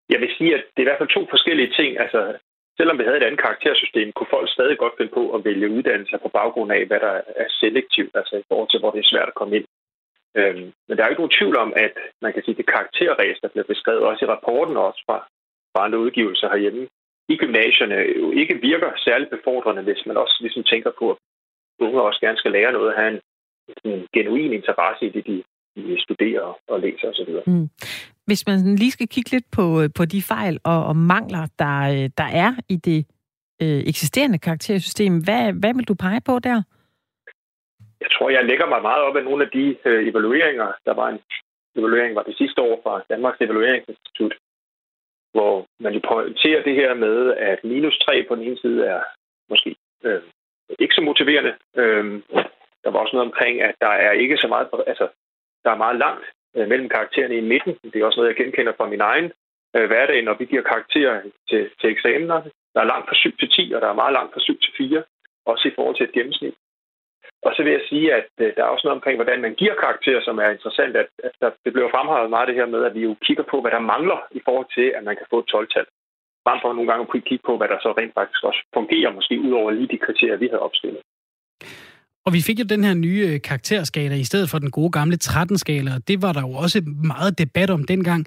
[0.09, 1.99] Jeg vil sige, at det er i hvert fald to forskellige ting.
[1.99, 2.37] Altså,
[2.77, 6.17] selvom vi havde et andet karaktersystem, kunne folk stadig godt finde på at vælge uddannelser
[6.17, 9.27] på baggrund af, hvad der er selektivt, altså i forhold til, hvor det er svært
[9.31, 9.67] at komme ind.
[10.39, 12.73] Øhm, men der er jo ikke nogen tvivl om, at man kan sige, at det
[12.73, 15.17] karakterræs, der bliver beskrevet også i rapporten og også fra,
[15.71, 16.87] fra andre udgivelser herhjemme,
[17.29, 21.17] i gymnasierne jo ikke virker særligt befordrende, hvis man også ligesom tænker på, at
[21.79, 23.21] unge også gerne skal lære noget og have en,
[23.91, 25.43] en genuin interesse i det, de
[25.97, 27.51] studerer og læser osv.
[27.51, 27.69] Mm.
[28.25, 31.77] Hvis man lige skal kigge lidt på, øh, på de fejl og, og mangler, der,
[31.93, 33.05] øh, der er i det
[33.61, 36.61] øh, eksisterende karaktersystem, hvad, hvad vil du pege på der?
[38.01, 40.71] Jeg tror, jeg lægger mig meget op af nogle af de øh, evalueringer.
[40.85, 41.19] Der var en
[41.75, 44.33] evaluering var det sidste år fra Danmarks Evalueringsinstitut,
[45.33, 49.01] hvor man jo pointerer det her med, at minus 3 på den ene side er
[49.49, 50.21] måske øh,
[50.79, 51.53] ikke så motiverende.
[51.75, 52.21] Øh,
[52.83, 55.07] der var også noget omkring, at der er ikke så meget, altså
[55.63, 57.73] der er meget langt øh, mellem karaktererne i midten.
[57.83, 59.31] Det er også noget, jeg genkender fra min egen
[59.75, 62.51] øh, hverdag, når vi giver karakterer til, til eksamenerne.
[62.73, 64.73] Der er langt fra 7 til 10, og der er meget langt fra 7 til
[64.77, 65.03] 4,
[65.45, 66.55] også i forhold til et gennemsnit.
[67.45, 69.75] Og så vil jeg sige, at øh, der er også noget omkring, hvordan man giver
[69.75, 70.95] karakterer, som er interessant.
[70.95, 73.61] At, at der, det bliver fremhævet meget det her med, at vi jo kigger på,
[73.61, 75.85] hvad der mangler i forhold til, at man kan få et 12-tal.
[76.45, 79.39] Bare for nogle gange at kigge på, hvad der så rent faktisk også fungerer, måske
[79.39, 81.01] ud over lige de kriterier, vi havde opstillet.
[82.25, 85.17] Og vi fik jo den her nye øh, karakterskala i stedet for den gode gamle
[85.23, 86.81] 13-skala, og det var der jo også
[87.13, 88.25] meget debat om dengang.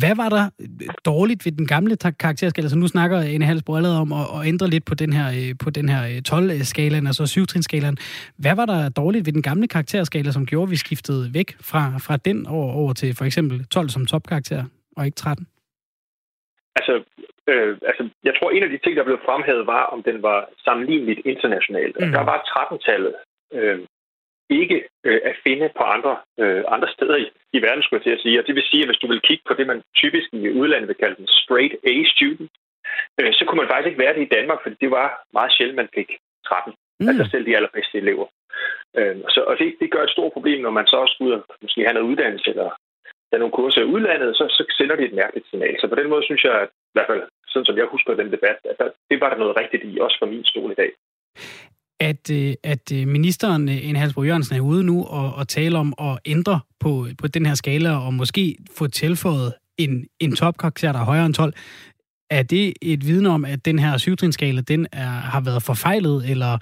[0.00, 2.68] Hvad var der øh, dårligt ved den gamle karakterskala?
[2.68, 5.54] Så nu snakker Anne Halsbro allerede om at, at ændre lidt på den her, øh,
[5.64, 7.98] på den her 12-skalaen, altså 7 skalaen
[8.38, 11.82] Hvad var der dårligt ved den gamle karakterskala, som gjorde, at vi skiftede væk fra,
[12.06, 14.64] fra den over, over til for eksempel 12 som topkarakter,
[14.96, 15.46] og ikke 13?
[16.76, 16.94] Altså,
[17.50, 20.48] øh, altså, jeg tror, en af de ting, der blev fremhævet, var, om den var
[20.64, 21.96] sammenligneligt internationalt.
[22.00, 22.12] Mm.
[22.12, 23.14] Der var 13-tallet
[23.52, 23.80] øh,
[24.50, 28.16] ikke øh, at finde på andre, øh, andre steder i, i verden, skulle jeg til
[28.18, 28.38] at sige.
[28.40, 30.88] Og det vil sige, at hvis du vil kigge på det, man typisk i udlandet
[30.88, 32.52] vil kalde en straight A-student,
[33.20, 35.76] øh, så kunne man faktisk ikke være det i Danmark, fordi det var meget sjældent,
[35.76, 36.08] man fik
[36.46, 36.74] 13.
[37.00, 37.08] Mm.
[37.08, 38.26] Altså selv de allerbedste elever.
[38.98, 41.84] Øh, så, og det, det gør et stort problem, når man så også skulle måske
[41.86, 42.70] have noget uddannelse eller
[43.30, 45.76] have nogle kurser i udlandet, så, så sender det et mærkeligt signal.
[45.80, 48.32] Så på den måde synes jeg, at, i hvert fald sådan som jeg husker den
[48.32, 50.92] debat, at der, det var der noget rigtigt i, også for min stol i dag
[52.00, 55.78] at, øh, at øh, ministeren, øh, en Halsbro Jørgensen, er ude nu og, og tale
[55.78, 60.92] om at ændre på, på den her skala og måske få tilføjet en, en topkarakter,
[60.92, 61.52] der er højere end 12.
[62.30, 66.52] er det et vidne om, at den her syvtrinskala, den er, har været forfejlet, eller,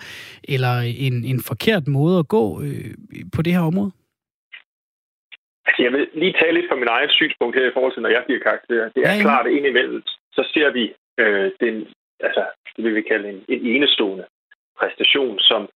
[0.54, 0.74] eller
[1.06, 2.90] en, en forkert måde at gå øh,
[3.34, 3.92] på det her område?
[5.66, 8.12] Altså, jeg vil lige tale lidt fra min egen synspunkt her i forhold til, når
[8.16, 8.88] jeg giver karakter.
[8.94, 9.22] Det er ja, ja.
[9.22, 10.02] klart, at indimellem,
[10.36, 10.84] så ser vi
[11.22, 11.74] øh, den,
[12.20, 12.42] altså,
[12.76, 14.24] det vil vi kalde en, en enestående
[14.78, 15.68] præstation, som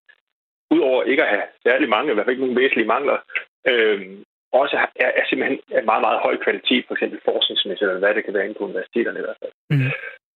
[0.70, 3.16] udover ikke at have særlig mange, i hvert fald ikke nogen væsentlige mangler,
[3.70, 4.00] øh,
[4.52, 8.24] også er, er simpelthen af meget, meget høj kvalitet, for eksempel forskningsmæssigt, eller hvad det
[8.24, 9.52] kan være inde på universiteterne i hvert fald.
[9.70, 9.90] Mm.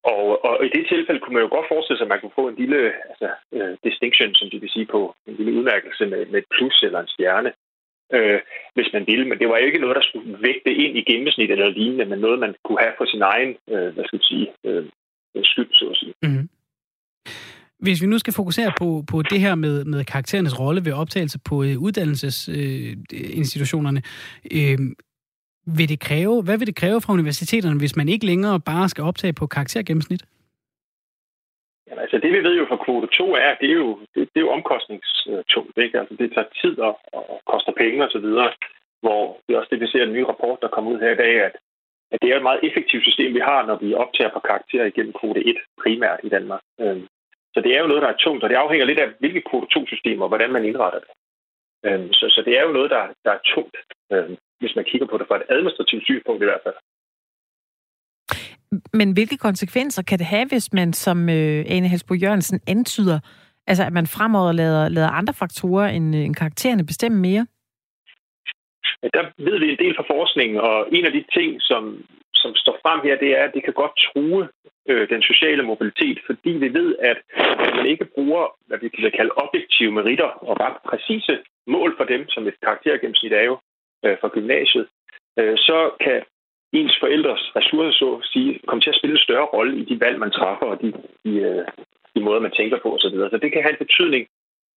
[0.05, 2.49] Og, og i det tilfælde kunne man jo godt forestille sig, at man kunne få
[2.49, 6.39] en lille altså, uh, distinction, som de vil sige på, en lille udmærkelse med, med
[6.39, 7.53] et plus eller en stjerne,
[8.17, 8.41] øh,
[8.75, 9.29] hvis man ville.
[9.29, 12.39] Men det var ikke noget, der skulle vægte ind i gennemsnit eller lignende, men noget,
[12.39, 14.85] man kunne have på sin egen, øh, hvad skal jeg sige, øh,
[15.43, 16.15] skyld, så at sige.
[16.23, 16.49] Mm.
[17.83, 21.39] Hvis vi nu skal fokusere på, på det her med, med karakterernes rolle ved optagelse
[21.49, 24.03] på øh, uddannelsesinstitutionerne,
[24.57, 24.79] øh,
[25.67, 29.05] vil det kræve, hvad vil det kræve fra universiteterne, hvis man ikke længere bare skal
[29.05, 30.23] optage på karaktergennemsnit?
[31.87, 34.39] Jamen, altså det vi ved jo fra kvote 2 er, det er jo, det, det
[34.39, 35.77] er jo omkostningstungt.
[35.85, 35.99] Ikke?
[36.01, 38.29] Altså, det tager tid og, og koster penge osv.,
[39.03, 41.23] hvor det er også det, vi ser en ny rapport, der kommer ud her i
[41.25, 41.55] dag, at,
[42.13, 45.15] at det er et meget effektivt system, vi har, når vi optager på karakterer igennem
[45.21, 46.63] kvote 1 primært i Danmark.
[46.81, 47.07] Øhm,
[47.55, 49.67] så det er jo noget, der er tungt, og det afhænger lidt af, hvilke kvote
[49.79, 51.11] 2-systemer og hvordan man indretter det.
[51.87, 53.77] Øhm, så, så det er jo noget, der, der er tungt,
[54.13, 56.75] øhm, hvis man kigger på det fra et administrativt synspunkt i hvert fald.
[58.93, 63.19] Men hvilke konsekvenser kan det have, hvis man, som øh, Ane Helsbo Jørgensen antyder,
[63.67, 67.47] altså at man fremover lader, lader andre faktorer end, øh, end karaktererne bestemme mere?
[69.03, 72.05] Der ved vi en del fra forskningen, og en af de ting, som,
[72.43, 74.49] som står frem her, det er, at det kan godt true
[74.91, 77.19] øh, den sociale mobilitet, fordi vi ved, at
[77.77, 82.29] man ikke bruger, hvad vi kan kalde objektive meritter og ret præcise mål for dem,
[82.29, 83.57] som et karaktergennemsnit er jo
[84.05, 84.87] øh, for gymnasiet,
[85.39, 86.23] øh, så kan
[86.73, 90.01] ens forældres ressourcer, så at sige, komme til at spille en større rolle i de
[90.01, 90.89] valg, man træffer, og de,
[91.25, 91.67] de, øh,
[92.15, 93.17] de måder, man tænker på osv.
[93.21, 94.27] Så, så det kan have en betydning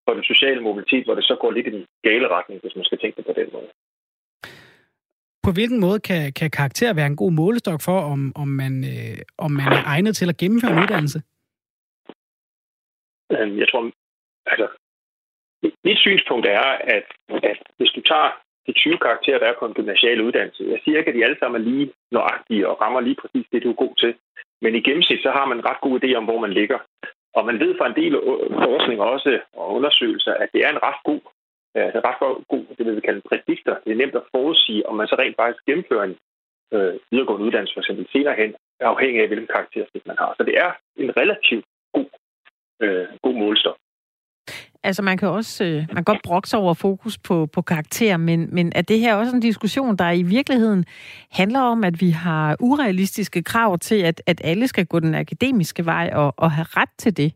[0.06, 2.86] for den sociale mobilitet, hvor det så går lidt i den gale retning, hvis man
[2.86, 3.70] skal tænke det på den måde.
[5.46, 9.18] På hvilken måde kan, kan karakter være en god målestok for, om, om, man, øh,
[9.46, 11.20] om man er egnet til at gennemføre en uddannelse?
[13.34, 13.82] Øhm, jeg tror,
[14.52, 14.68] altså,
[15.88, 17.08] mit synspunkt er, at,
[17.52, 18.30] at hvis du tager
[18.68, 21.40] de 20 karakterer, der er på en gymnasial uddannelse, jeg siger ikke, at de alle
[21.40, 24.16] sammen er lige nøjagtige og rammer lige præcis det, du er god til.
[24.62, 26.80] Men i gennemsnit, så har man en ret god idé om, hvor man ligger.
[27.38, 28.14] Og man ved fra en del
[28.68, 31.22] forskning også og undersøgelser, at det er en ret god
[31.76, 33.74] altså ret god, det vil vi kalde en prediktor.
[33.84, 36.16] Det er nemt at forudsige, om man så rent faktisk gennemfører en
[36.74, 40.34] øh, videregående uddannelse, for eksempel senere hen, afhængig af, hvilken karakteristik man har.
[40.38, 40.70] Så det er
[41.04, 42.10] en relativt god,
[42.84, 43.78] øh, god målstok.
[44.84, 48.56] Altså man kan også øh, man kan godt brokse over fokus på, på karakter, men,
[48.56, 50.86] men er det her også en diskussion, der i virkeligheden
[51.32, 55.86] handler om, at vi har urealistiske krav til, at, at alle skal gå den akademiske
[55.86, 57.34] vej og, og have ret til det?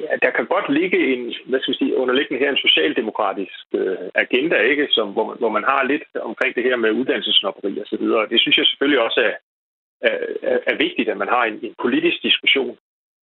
[0.00, 4.08] Ja, der kan godt ligge en, hvad skal vi sige, underliggende her en socialdemokratisk øh,
[4.14, 7.86] agenda, ikke, som, hvor, man, hvor man har lidt omkring det her med uddannelsesnopperi og
[7.86, 8.28] så videre.
[8.28, 9.34] Det synes jeg selvfølgelig også er,
[10.42, 12.76] er, er vigtigt, at man har en, en politisk diskussion.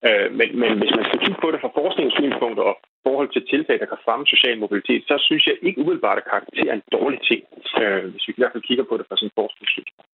[0.07, 2.73] Øh, men, men hvis man skal kigge på det fra forskningssynspunkt og
[3.07, 6.63] forhold til tiltag, der kan fremme social mobilitet, så synes jeg ikke umiddelbart, at karakter
[6.69, 7.43] er en dårlig ting,
[7.81, 10.09] øh, hvis vi i hvert fald kigger på det fra sådan en forskningssynspunkt.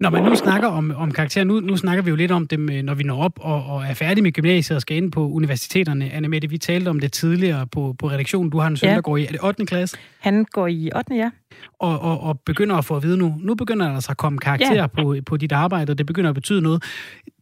[0.00, 2.60] Når man nu snakker om, om karakter, nu, nu snakker vi jo lidt om dem,
[2.60, 6.10] når vi når op og, og er færdige med gymnasiet og skal ind på universiteterne.
[6.10, 8.50] Anne Mette, vi talte om det tidligere på, på redaktionen.
[8.50, 8.94] Du har en søn, ja.
[8.94, 9.66] der går i, er det 8.
[9.66, 9.96] klasse?
[10.18, 11.14] Han går i 8.
[11.14, 11.30] ja.
[11.78, 14.38] Og, og, og begynder at få at vide nu, nu begynder der altså at komme
[14.38, 14.86] karakterer ja.
[14.86, 16.82] på, på dit arbejde, og det begynder at betyde noget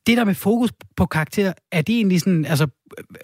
[0.06, 2.66] det der med fokus på karakter, er det egentlig sådan, altså,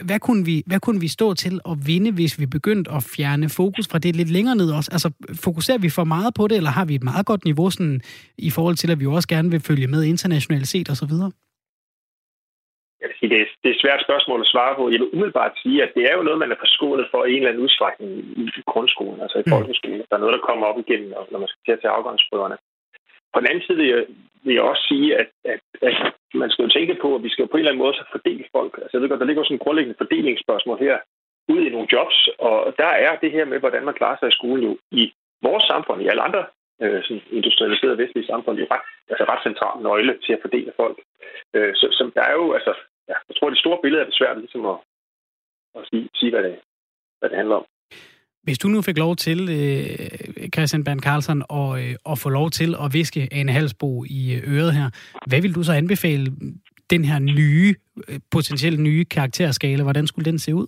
[0.02, 3.48] hvad kunne, vi, hvad kunne vi stå til at vinde, hvis vi begyndte at fjerne
[3.48, 4.90] fokus fra det lidt længere ned også?
[4.92, 8.00] Altså, fokuserer vi for meget på det, eller har vi et meget godt niveau sådan,
[8.38, 11.12] i forhold til, at vi også gerne vil følge med internationalt set osv.?
[13.08, 14.82] Vil sige, det er, det er et svært spørgsmål at svare på.
[14.92, 17.36] Jeg vil umiddelbart sige, at det er jo noget, man er forskånet for i en
[17.36, 18.10] eller anden udstrækning
[18.42, 19.52] i grundskolen, altså i mm.
[19.54, 20.06] folkeskolen.
[20.08, 22.56] Der er noget, der kommer op igennem, når man skal til at tage afgangsprøverne.
[23.32, 24.02] På den anden side vil jeg,
[24.44, 25.94] vil jeg også sige, at, at, at
[26.42, 28.44] man skal jo tænke på, at vi skal på en eller anden måde så fordele
[28.56, 28.72] folk.
[28.82, 30.96] Altså, jeg ved godt, der ligger også en grundlæggende fordelingsspørgsmål her
[31.48, 34.38] ud i nogle jobs, og der er det her med, hvordan man klarer sig i
[34.38, 36.44] skolen jo i vores samfund, i alle andre
[36.82, 40.98] øh, sådan industrialiserede vestlige samfund, jo ret, altså ret central nøgle til at fordele folk.
[41.54, 42.72] Øh, så, så der er jo, altså,
[43.10, 44.78] ja, jeg tror, det store billede er det svært ligesom at,
[45.76, 46.54] at sige, sige hvad, det,
[47.18, 47.66] hvad det handler om.
[48.42, 52.50] Hvis du nu fik lov til, øh, Christian Bernd Carlsen, og, øh, at få lov
[52.50, 54.88] til at viske Ane Halsbo i øh, øret her,
[55.26, 56.26] hvad vil du så anbefale
[56.90, 57.74] den her nye,
[58.08, 59.82] øh, potentielt nye karakterskala?
[59.82, 60.66] Hvordan skulle den se ud?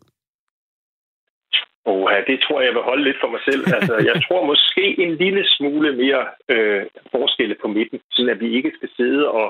[1.84, 3.62] Og ja, det tror jeg, jeg vil holde lidt for mig selv.
[3.76, 8.48] Altså, jeg tror måske en lille smule mere øh, forskelle på midten, sådan at vi
[8.56, 9.46] ikke skal sidde og,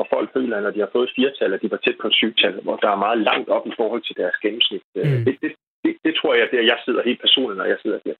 [0.00, 2.54] og folk føler, når de har fået firetal, at de var tæt på en syvtal,
[2.62, 4.82] hvor der er meget langt op i forhold til deres gennemsnit.
[4.94, 5.24] Mm.
[5.26, 5.52] Det, det,
[5.84, 8.14] det, det tror jeg, det er, jeg sidder helt personligt, når jeg sidder her.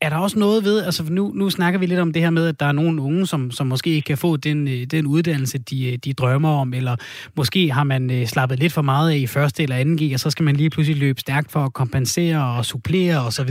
[0.00, 2.48] Er der også noget ved, altså nu, nu snakker vi lidt om det her med,
[2.48, 5.58] at der er nogle unge, som, som måske ikke kan få den, øh, den uddannelse,
[5.58, 6.96] de, øh, de drømmer om, eller
[7.36, 10.20] måske har man øh, slappet lidt for meget af i første eller anden G, og
[10.20, 13.50] så skal man lige pludselig løbe stærkt for at kompensere og supplere osv.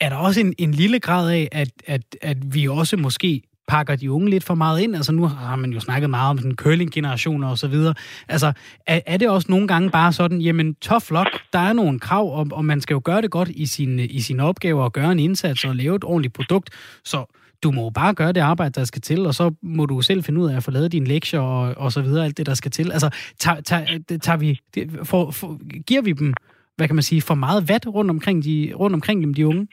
[0.00, 3.96] Er der også en, en lille grad af, at, at, at vi også måske pakker
[3.96, 4.96] de unge lidt for meget ind?
[4.96, 7.94] Altså nu har man jo snakket meget om den curling-generationer og så videre.
[8.28, 8.52] Altså
[8.86, 12.38] er, er det også nogle gange bare sådan, jamen tough luck, der er nogle krav,
[12.38, 15.12] og, og man skal jo gøre det godt i sin, i sine opgaver og gøre
[15.12, 16.70] en indsats og lave et ordentligt produkt,
[17.04, 17.24] så
[17.62, 20.40] du må bare gøre det arbejde, der skal til, og så må du selv finde
[20.40, 22.70] ud af at få lavet dine lektier og, og så videre, alt det, der skal
[22.70, 22.92] til.
[22.92, 24.60] Altså, tager, tager, tager vi,
[25.04, 26.34] for, for, giver vi dem,
[26.76, 29.66] hvad kan man sige, for meget vat rundt omkring, de, rundt omkring dem, de unge?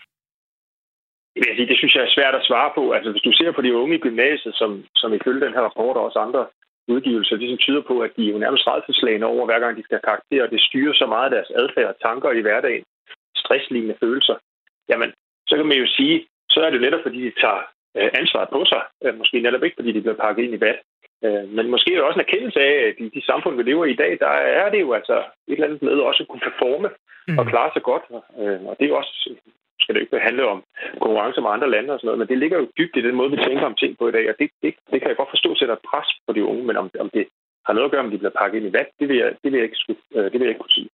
[1.36, 2.92] Jeg sige, det synes jeg er svært at svare på.
[2.92, 5.98] Altså, hvis du ser på de unge i gymnasiet, som, som ifølge den her rapport
[5.98, 6.46] og også andre
[6.88, 9.84] udgivelser, de som tyder på, at de er jo nærmest redselslagende over, hver gang de
[9.84, 12.84] skal have karakter, og det styrer så meget af deres adfærd og tanker i hverdagen,
[13.36, 14.36] stresslignende følelser,
[14.90, 15.10] jamen,
[15.48, 17.62] så kan man jo sige, så er det netop, fordi de tager
[17.98, 18.82] øh, ansvaret på sig.
[19.04, 20.80] Øh, måske netop ikke, fordi de bliver pakket ind i vat.
[21.26, 23.86] Øh, men måske er det også en erkendelse af, at i de samfund, vi lever
[23.86, 25.18] i i dag, der er det jo altså
[25.48, 26.90] et eller andet med også at kunne performe
[27.40, 27.52] og mm.
[27.52, 28.04] klare sig godt.
[28.70, 29.36] Og det er jo også
[29.84, 30.60] skal det ikke handle om
[31.04, 33.32] konkurrence med andre lande og sådan noget, men det ligger jo dybt i den måde,
[33.32, 35.50] vi tænker om ting på i dag, og det, det, det kan jeg godt forstå
[35.56, 37.26] sætter pres på de unge, men om, om det
[37.66, 39.50] har noget at gøre, om de bliver pakket ind i vand, det vil jeg, det
[39.52, 39.78] vil jeg, ikke,
[40.16, 40.90] øh, det vil jeg ikke kunne sige.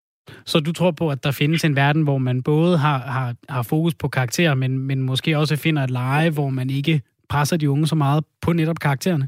[0.52, 3.64] Så du tror på, at der findes en verden, hvor man både har, har, har
[3.70, 7.70] fokus på karakterer, men, men måske også finder et leje, hvor man ikke presser de
[7.70, 9.28] unge så meget på netop karaktererne?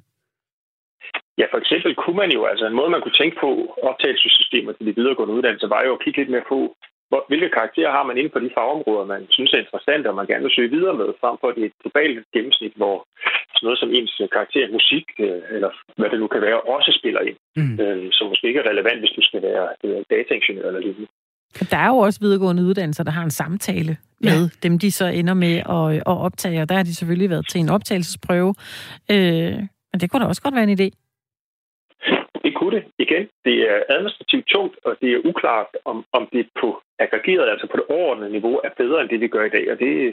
[1.37, 3.49] Ja, for eksempel kunne man jo, altså en måde, man kunne tænke på
[3.89, 6.75] optagelsessystemer til de videregående uddannelser, var jo at kigge lidt mere på,
[7.11, 10.29] hvor, hvilke karakterer har man inden for de fagområder, man synes er interessante, og man
[10.29, 12.95] gerne vil søge videre med, frem for det globale gennemsnit, hvor
[13.55, 17.21] sådan noget som ens karakter musik, øh, eller hvad det nu kan være, også spiller
[17.29, 17.75] ind, mm.
[17.83, 21.09] øh, som måske ikke er relevant, hvis du skal være øh, dataingeniør eller lignende.
[21.71, 23.97] Der er jo også videregående uddannelser, der har en samtale
[24.27, 24.67] med ja.
[24.67, 27.61] dem, de så ender med at, at optage, og der har de selvfølgelig været til
[27.61, 28.53] en optagelsesprøve.
[29.11, 29.57] Øh,
[29.91, 30.89] men det kunne da også godt være en idé.
[32.61, 32.85] Kunne det.
[33.05, 37.67] Igen, det er administrativt tungt, og det er uklart, om, om det på aggregeret, altså
[37.67, 39.71] på det overordnede niveau, er bedre end det, vi gør i dag.
[39.71, 40.11] Og det er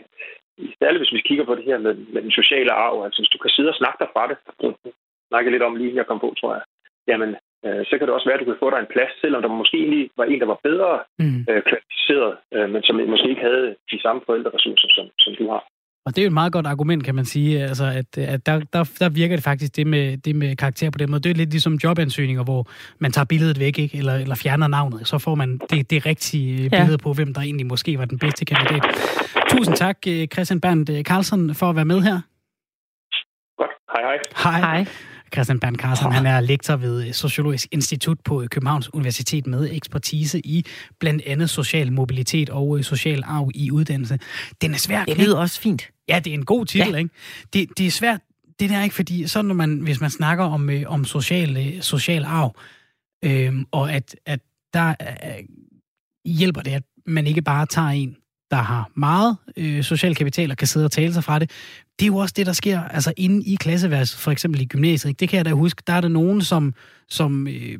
[0.80, 3.04] særligt, hvis vi kigger på det her med, med den sociale arv.
[3.04, 4.36] Altså, hvis du kan sidde og snakke dig fra det,
[5.30, 6.62] snakke lidt om lige jeg kom på, tror jeg,
[7.10, 7.30] jamen,
[7.66, 9.60] øh, så kan det også være, at du kan få dig en plads, selvom der
[9.60, 11.40] måske egentlig var en, der var bedre mm.
[11.50, 15.62] øh, kvalificeret, øh, men som måske ikke havde de samme forældreressourcer, som, som du har.
[16.08, 18.60] Og det er jo et meget godt argument, kan man sige, altså, at, at der,
[18.72, 21.22] der, der virker det faktisk det med, det med karakter på den måde.
[21.22, 22.66] Det er lidt ligesom jobansøgninger, hvor
[22.98, 23.98] man tager billedet væk, ikke?
[23.98, 25.08] Eller, eller fjerner navnet.
[25.08, 26.68] Så får man det, det rigtige ja.
[26.68, 28.82] billede på, hvem der egentlig måske var den bedste kandidat.
[29.48, 32.20] Tusind tak, øh, Christian Bernd øh, Carlsen, for at være med her.
[33.58, 33.70] Godt.
[33.92, 34.60] Hej hej.
[34.60, 34.60] Hej.
[34.60, 34.86] hej.
[35.34, 40.64] Christian Bernd Carlsen, han er lektor ved Sociologisk Institut på Københavns Universitet med ekspertise i
[41.00, 44.18] blandt andet social mobilitet og øh, social arv i uddannelse.
[44.60, 45.04] Den er svær.
[45.04, 45.82] Det lyder også fint.
[46.08, 46.96] Ja, det er en god titel, ja.
[46.96, 47.10] ikke?
[47.52, 48.20] Det, det er svært,
[48.60, 51.82] det der ikke, fordi så når man, hvis man snakker om, øh, om social, øh,
[51.82, 52.56] social arv,
[53.24, 54.40] øh, og at, at
[54.74, 55.44] der øh,
[56.24, 58.16] hjælper det, at man ikke bare tager en,
[58.50, 61.50] der har meget øh, social kapital og kan sidde og tale sig fra det,
[61.98, 65.10] det er jo også det, der sker altså inde i klasseværelset, for eksempel i gymnasiet.
[65.10, 65.20] Ikke?
[65.20, 65.82] Det kan jeg da huske.
[65.86, 66.74] Der er der nogen, som,
[67.08, 67.78] som øh,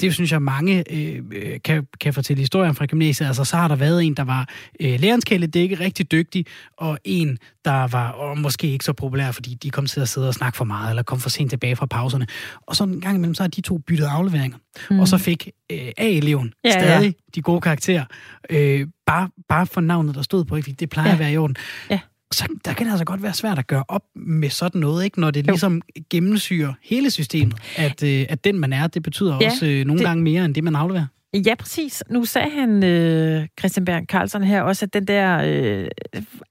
[0.00, 1.22] det synes jeg mange øh,
[1.64, 3.26] kan, kan fortælle historien fra gymnasiet.
[3.26, 4.48] Altså, så har der været en, der var
[4.80, 5.24] øh, lærerens
[5.56, 6.46] ikke rigtig dygtig,
[6.78, 10.28] og en, der var og måske ikke så populær, fordi de kom til at sidde
[10.28, 12.26] og snakke for meget, eller kom for sent tilbage fra pauserne.
[12.66, 14.58] Og så en gang imellem, så har de to byttet afleveringer.
[14.90, 15.00] Mm.
[15.00, 17.12] Og så fik øh, A-eleven ja, stadig ja.
[17.34, 18.04] de gode karakterer.
[18.50, 20.72] Øh, bare, bare for navnet, der stod på, ikke?
[20.72, 21.14] det plejer ja.
[21.14, 21.56] at være i orden.
[21.90, 21.98] Ja
[22.32, 25.20] så der kan det altså godt være svært at gøre op med sådan noget, ikke?
[25.20, 25.52] når det jo.
[25.52, 29.84] ligesom gennemsyrer hele systemet, at, øh, at den man er, det betyder ja, også øh,
[29.84, 30.06] nogle det...
[30.06, 31.06] gange mere end det, man afleverer.
[31.46, 32.02] Ja, præcis.
[32.10, 35.88] Nu sagde han, øh, Christian Berg Carlsen her også, at den der øh,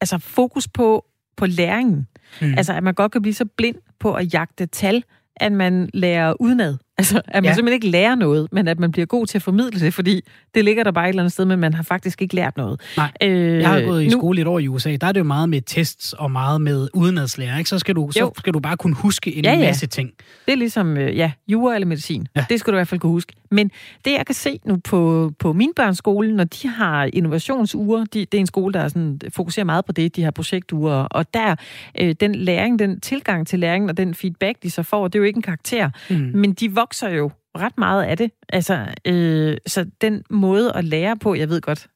[0.01, 1.05] altså fokus på,
[1.37, 2.07] på læringen,
[2.41, 2.53] mm.
[2.57, 5.03] altså at man godt kan blive så blind på at jagte tal,
[5.35, 6.77] at man lærer udenad.
[6.97, 7.53] Altså, at man ja.
[7.53, 10.21] simpelthen ikke lærer noget, men at man bliver god til at formidle det, fordi
[10.55, 12.81] det ligger der bare et eller andet sted, men man har faktisk ikke lært noget.
[12.97, 14.11] Nej, øh, jeg har gået i nu...
[14.11, 16.87] skole et år i USA, der er det jo meget med tests og meget med
[16.93, 17.69] udenadslærer, ikke?
[17.69, 19.59] Så skal du, så skal du bare kunne huske en ja, ja.
[19.59, 20.11] masse ting.
[20.45, 22.27] Det er ligesom, øh, ja, jura eller medicin.
[22.35, 22.45] Ja.
[22.49, 23.33] Det skal du i hvert fald kunne huske.
[23.51, 23.71] Men
[24.05, 28.19] det, jeg kan se nu på, på min børns skole, når de har innovationsuger, de,
[28.19, 31.55] det er en skole, der sådan, fokuserer meget på det, de har projektuger, og der,
[32.01, 35.19] øh, den læring, den tilgang til læringen og den feedback, de så får, det er
[35.19, 36.31] jo ikke en karakter, mm.
[36.33, 38.31] men de vokser jo ret meget af det.
[38.49, 41.87] Altså, øh, så den måde at lære på, jeg ved godt,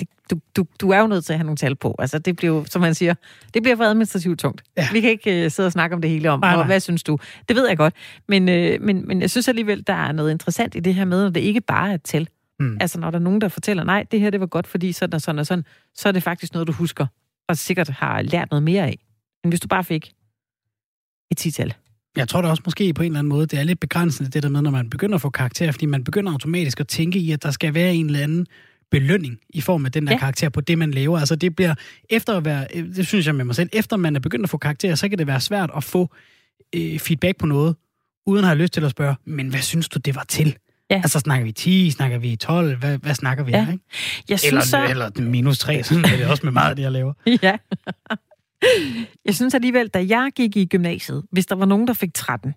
[0.00, 1.94] det, du, du, du er jo nødt til at have nogle tal på.
[1.98, 3.14] Altså, det bliver jo, som man siger,
[3.54, 4.62] det bliver for administrativt tungt.
[4.76, 4.88] Ja.
[4.92, 6.66] Vi kan ikke uh, sidde og snakke om det hele om, nej, nej.
[6.66, 7.18] hvad synes du?
[7.48, 7.94] Det ved jeg godt.
[8.28, 11.26] Men, uh, men, men jeg synes alligevel, der er noget interessant i det her med,
[11.26, 12.28] at det ikke bare er et tal.
[12.60, 12.76] Mm.
[12.80, 15.14] Altså, når der er nogen, der fortæller, nej, det her det var godt, fordi sådan
[15.14, 17.06] og sådan og sådan, så er det faktisk noget, du husker,
[17.48, 18.98] og sikkert har lært noget mere af,
[19.44, 20.12] end hvis du bare fik
[21.30, 21.74] et tital.
[22.16, 24.42] Jeg tror da også måske på en eller anden måde, det er lidt begrænsende det
[24.42, 27.32] der med, når man begynder at få karakter, fordi man begynder automatisk at tænke i,
[27.32, 28.46] at der skal være en eller anden
[28.90, 30.18] belønning i form af den der ja.
[30.18, 31.18] karakter på det, man laver.
[31.18, 31.74] Altså det bliver,
[32.10, 34.58] efter at være, det synes jeg med mig selv, efter man er begyndt at få
[34.58, 36.14] karakter, så kan det være svært at få
[36.72, 37.76] øh, feedback på noget,
[38.26, 40.56] uden at have lyst til at spørge, men hvad synes du, det var til?
[40.90, 40.96] Ja.
[40.96, 43.64] Altså snakker vi 10, snakker vi 12, hvad, hvad snakker vi ja.
[43.64, 43.84] her, ikke?
[44.28, 44.86] Jeg synes eller, så...
[44.90, 47.12] eller minus 3, sådan er det også med meget, det jeg laver.
[47.42, 47.56] Ja.
[49.24, 52.54] Jeg synes alligevel, da jeg gik i gymnasiet, hvis der var nogen, der fik 13,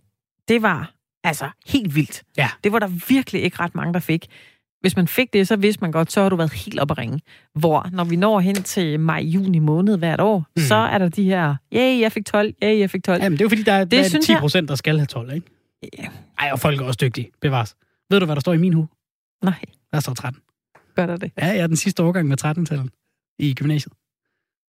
[0.47, 0.93] det var
[1.24, 2.24] altså helt vildt.
[2.38, 2.49] Ja.
[2.64, 4.28] Det var der virkelig ikke ret mange, der fik.
[4.82, 6.97] Hvis man fik det, så vidste man godt, så har du været helt op at
[6.97, 7.22] ringe.
[7.53, 10.62] Hvor når vi når hen til maj-juni måned hvert år, mm.
[10.62, 13.24] så er der de her, ja, yeah, jeg fik 12, ja, yeah, jeg fik 12.
[13.24, 15.34] Jamen, det er jo fordi, der er, det, er 10 procent, der skal have 12,
[15.34, 15.47] ikke?
[15.97, 16.08] Ja.
[16.39, 17.76] Ej, og folk er også dygtige, bevares.
[18.10, 18.88] Ved du, hvad der står i min hue?
[19.43, 19.60] Nej.
[19.93, 20.41] Der står 13.
[20.95, 21.32] Gør der det?
[21.38, 22.89] Ja, jeg er den sidste årgang med 13-tallet
[23.39, 23.93] i gymnasiet.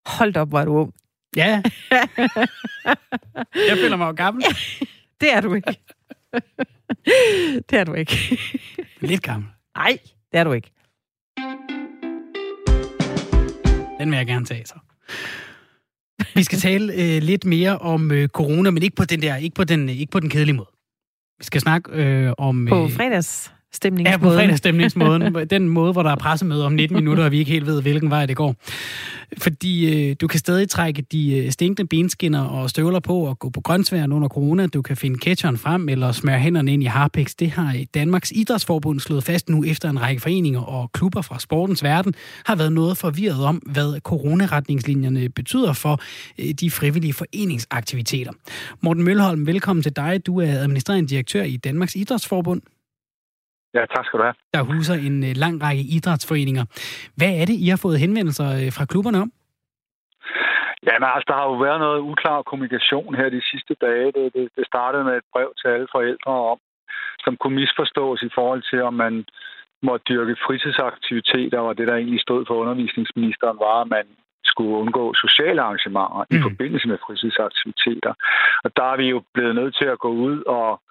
[0.06, 0.94] Hold op, hvor er du ung.
[1.36, 1.62] Ja.
[3.70, 4.44] jeg føler mig jo gammel.
[5.22, 5.78] det er du ikke.
[7.70, 8.40] det er du ikke.
[9.02, 9.50] Lidt gammel.
[9.78, 9.98] Nej,
[10.32, 10.72] det er du ikke.
[14.00, 14.76] Den vil jeg gerne tage, så.
[16.36, 19.56] Vi skal tale øh, lidt mere om øh, corona, men ikke på den der, ikke
[19.56, 20.70] på den, ikke på den kedelige måde.
[21.38, 22.66] Vi skal snakke øh, om...
[22.66, 24.22] På øh, fredags stemningsmåden.
[24.22, 25.36] Ja, på fredagsstemningsmåden.
[25.50, 28.10] den måde, hvor der er pressemøde om 19 minutter, og vi ikke helt ved, hvilken
[28.10, 28.56] vej det går.
[29.38, 33.50] Fordi øh, du kan stadig trække de øh, stinkende benskinner og støvler på og gå
[33.50, 34.68] på grøntsværen under corona.
[34.68, 37.36] Du kan finde ketchupen frem eller smøre hænderne ind i Harpex.
[37.40, 41.40] Det har øh, Danmarks Idrætsforbund slået fast nu efter en række foreninger og klubber fra
[41.40, 42.14] sportens verden
[42.46, 46.02] har været noget forvirret om, hvad coronaretningslinjerne betyder for
[46.40, 48.32] øh, de frivillige foreningsaktiviteter.
[48.82, 50.26] Morten Mølholm, velkommen til dig.
[50.26, 52.62] Du er administrerende direktør i Danmarks Idrætsforbund.
[53.76, 54.38] Ja, tak skal du have.
[54.54, 56.66] Der huser en øh, lang række idrætsforeninger.
[57.20, 59.32] Hvad er det, I har fået henvendelser øh, fra klubberne om?
[60.88, 64.08] Ja, men altså, der har jo været noget uklar kommunikation her de sidste dage.
[64.18, 66.60] Det, det, det startede med et brev til alle forældre om,
[67.24, 69.26] som kunne misforstås i forhold til, om man
[69.88, 74.06] måtte dyrke fritidsaktiviteter, og det, der egentlig stod for undervisningsministeren, var, at man
[74.52, 76.38] skulle undgå sociale arrangementer mm.
[76.38, 78.14] i forbindelse med fritidsaktiviteter.
[78.64, 80.82] Og der er vi jo blevet nødt til at gå ud og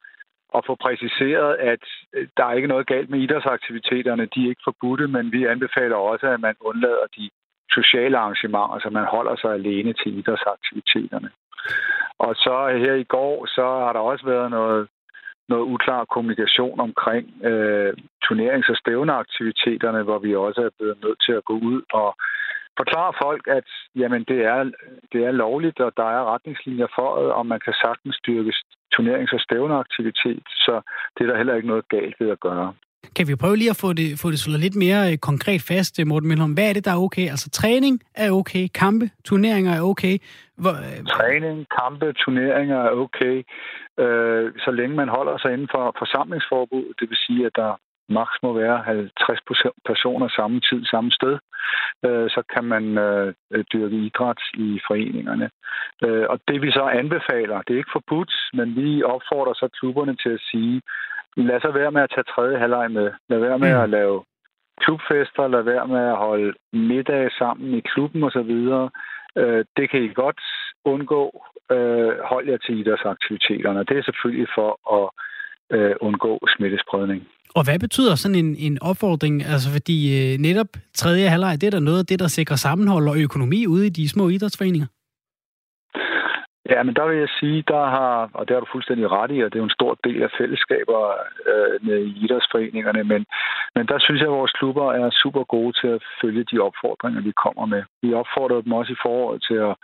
[0.57, 4.29] at få præciseret, at øh, der er ikke noget galt med idrætsaktiviteterne.
[4.35, 7.31] De er ikke forbudte, men vi anbefaler også, at man undlader de
[7.71, 11.31] sociale arrangementer, så man holder sig alene til idrætsaktiviteterne.
[12.19, 14.89] Og så her i går, så har der også været noget,
[15.49, 17.93] noget uklar kommunikation omkring øh,
[18.25, 22.17] turnerings- og stævneaktiviteterne, hvor vi også er blevet nødt til at gå ud og
[22.77, 24.71] forklare folk, at jamen, det, er,
[25.13, 28.53] det er lovligt, og der er retningslinjer for, og man kan sagtens styrke
[28.95, 30.75] turnerings- og stævneaktivitet, så
[31.15, 32.75] det er der heller ikke noget galt ved at gøre.
[33.17, 36.01] Kan vi prøve lige at få det, få det slået lidt mere øh, konkret fast,
[36.01, 36.53] øh, Morten Mølholm?
[36.53, 37.27] Hvad er det, der er okay?
[37.35, 40.19] Altså træning er okay, kampe, turneringer er okay.
[40.63, 41.05] Hvor, øh...
[41.17, 43.37] Træning, kampe, turneringer er okay,
[44.03, 46.87] øh, så længe man holder sig inden for forsamlingsforbud.
[46.99, 47.71] Det vil sige, at der
[48.09, 49.41] maks må være 50
[49.87, 51.39] personer samme tid, samme sted,
[52.07, 53.35] øh, så kan man øh,
[53.73, 55.51] dyrke idræt i foreningerne.
[56.05, 60.17] Øh, og det vi så anbefaler, det er ikke forbudt, men vi opfordrer så klubberne
[60.17, 60.83] til at sige,
[61.37, 63.13] lad så være med at tage tredje halvleg med.
[63.29, 63.83] Lad være med mm.
[63.83, 64.25] at lave
[64.81, 68.55] klubfester, lad være med at holde middag sammen i klubben osv.
[69.37, 70.41] Øh, det kan I godt
[70.85, 71.45] undgå.
[71.71, 73.85] Øh, hold jer til idrætsaktiviteterne.
[73.85, 75.11] Det er selvfølgelig for at
[75.73, 77.23] øh, undgå smittespredning.
[77.57, 79.35] Og hvad betyder sådan en, en opfordring?
[79.53, 83.09] Altså fordi øh, netop tredje halvleg, det er der noget af det, der sikrer sammenhold
[83.09, 84.87] og økonomi ude i de små idrætsforeninger?
[86.71, 89.39] Ja, men der vil jeg sige, der har, og det har du fuldstændig ret i,
[89.41, 91.01] og det er jo en stor del af fællesskaber
[91.51, 93.27] øh, med idrætsforeningerne, men,
[93.75, 97.21] men der synes jeg, at vores klubber er super gode til at følge de opfordringer,
[97.21, 97.83] vi kommer med.
[98.03, 99.75] Vi opfordrede dem også i foråret til at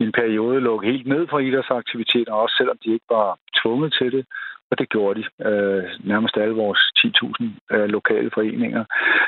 [0.00, 4.12] i en periode lukke helt ned for idrætsaktiviteter, også selvom de ikke var tvunget til
[4.12, 4.24] det.
[4.70, 5.24] Og det gjorde de.
[5.48, 8.84] Øh, nærmest alle vores 10.000 øh, lokale foreninger.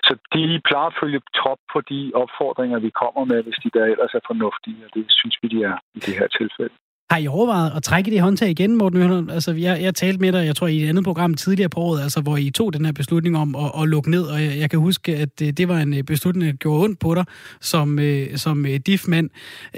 [0.07, 3.85] Så de plejer at følge trop på de opfordringer, vi kommer med, hvis de der
[3.85, 6.75] ellers er fornuftige, og det synes vi, de er i det her tilfælde.
[7.11, 9.33] Har I overvejet at trække det håndtag igen, Morten Møller?
[9.33, 12.03] Altså, jeg, jeg talte med dig, jeg tror, i et andet program tidligere på året,
[12.03, 14.71] altså, hvor I tog den her beslutning om at, at lukke ned, og jeg, jeg
[14.71, 17.25] kan huske, at det, det var en øh, beslutning, der gjorde ondt på dig
[17.61, 19.31] som, øh, som øh, diff-mand.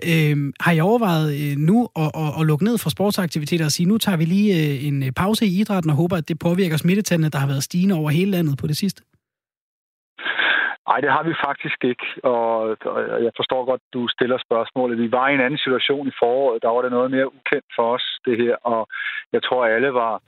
[0.09, 3.87] Øh, har I overvejet øh, nu at, at, at lukke ned for sportsaktiviteter og sige,
[3.87, 7.39] nu tager vi lige en pause i idrætten og håber, at det påvirker smittetallene, der
[7.39, 9.03] har været stigende over hele landet på det sidste?
[10.89, 12.77] Nej, det har vi faktisk ikke, og
[13.27, 14.99] jeg forstår godt, du stiller spørgsmålet.
[14.99, 17.95] Vi var i en anden situation i foråret, der var det noget mere ukendt for
[17.95, 18.89] os, det her, og
[19.33, 20.23] jeg tror, alle var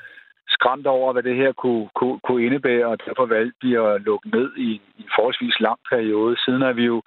[0.49, 4.29] skræmt over, hvad det her kunne, kunne, kunne indebære, og derfor valgte vi at lukke
[4.29, 6.37] ned i, i en forholdsvis lang periode.
[6.45, 7.03] Siden er vi jo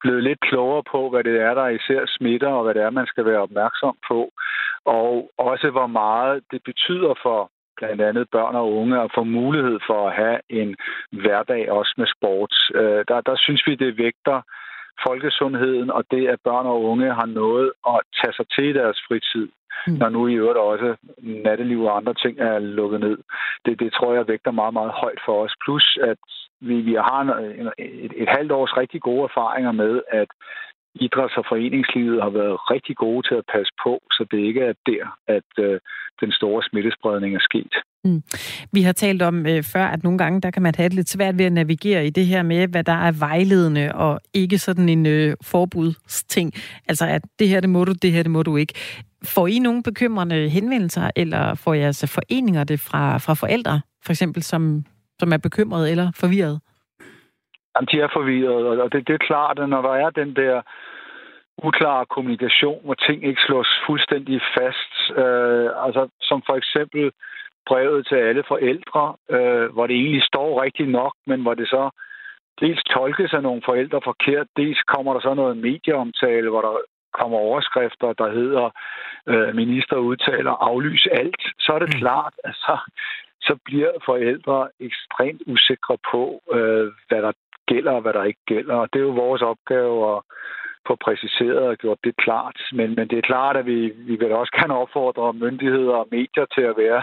[0.00, 3.06] blevet lidt klogere på, hvad det er, der især smitter, og hvad det er, man
[3.06, 4.30] skal være opmærksom på,
[4.84, 9.78] og også hvor meget det betyder for blandt andet børn og unge at få mulighed
[9.86, 10.76] for at have en
[11.12, 12.54] hverdag også med sport.
[12.74, 14.40] Øh, der, der synes vi, det vægter
[15.06, 18.98] folkesundheden og det, at børn og unge har noget at tage sig til i deres
[19.08, 19.48] fritid,
[19.86, 19.92] mm.
[19.92, 23.18] når nu i øvrigt også natteliv og andre ting er lukket ned.
[23.64, 25.54] Det, det tror jeg vægter meget, meget højt for os.
[25.64, 26.18] Plus, at
[26.60, 30.28] vi, vi har en, et, et halvt års rigtig gode erfaringer med, at
[30.94, 34.74] idræts- og foreningslivet har været rigtig gode til at passe på, så det ikke er
[34.86, 35.80] der, at øh,
[36.20, 37.74] den store smittespredning er sket.
[38.04, 38.22] Mm.
[38.72, 41.08] Vi har talt om øh, før, at nogle gange der kan man have det lidt
[41.08, 44.88] svært ved at navigere i det her med, hvad der er vejledende, og ikke sådan
[44.88, 46.52] en øh, forbudsting.
[46.88, 48.74] Altså, at det her, det må du, det her, det må du ikke.
[49.24, 54.42] Får I nogle bekymrende henvendelser, eller får jeres foreninger det fra, fra forældre, for eksempel,
[54.42, 54.84] som,
[55.20, 56.60] som er bekymrede eller forvirret?
[57.74, 60.62] Jamen, de er forvirret, og det, det er klart, at når der er den der
[61.58, 64.92] uklare kommunikation, hvor ting ikke slås fuldstændig fast,
[65.22, 67.12] øh, altså som for eksempel
[67.66, 71.90] brevet til alle forældre, øh, hvor det egentlig står rigtigt nok, men hvor det så
[72.60, 76.74] dels tolkes af nogle forældre forkert, dels kommer der så noget medieomtale, hvor der
[77.12, 78.70] kommer overskrifter, der hedder
[79.26, 82.00] øh, minister udtaler aflys alt, så er det mm.
[82.00, 82.78] klart, at så,
[83.40, 87.32] så bliver forældre ekstremt usikre på, øh, hvad der
[87.66, 88.74] gælder og hvad der ikke gælder.
[88.74, 90.22] Og det er jo vores opgave at
[90.86, 92.58] få præciseret og gjort det klart.
[92.72, 96.46] Men, men det er klart, at vi, vi vil også gerne opfordre myndigheder og medier
[96.54, 97.02] til at være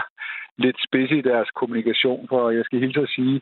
[0.64, 3.40] lidt spids i deres kommunikation, for jeg skal hilse at sige,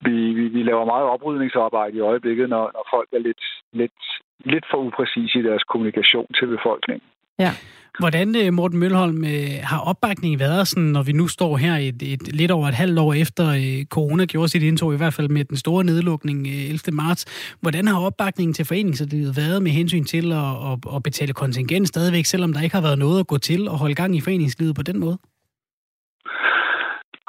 [0.00, 4.00] vi, vi, vi laver meget oprydningsarbejde i øjeblikket, når, når folk er lidt, lidt,
[4.44, 7.06] lidt for upræcise i deres kommunikation til befolkningen.
[7.40, 7.52] Ja.
[7.98, 12.02] Hvordan, øh, Morten Mølholm, øh, har opbakningen været, sådan, når vi nu står her et,
[12.12, 15.28] et, lidt over et halvt år efter øh, corona gjorde sit indtog, i hvert fald
[15.28, 16.78] med den store nedlukning 11.
[16.92, 17.22] marts.
[17.62, 22.24] Hvordan har opbakningen til foreningslivet været med hensyn til at, at, at betale kontingent stadigvæk,
[22.24, 24.82] selvom der ikke har været noget at gå til og holde gang i foreningslivet på
[24.82, 25.18] den måde?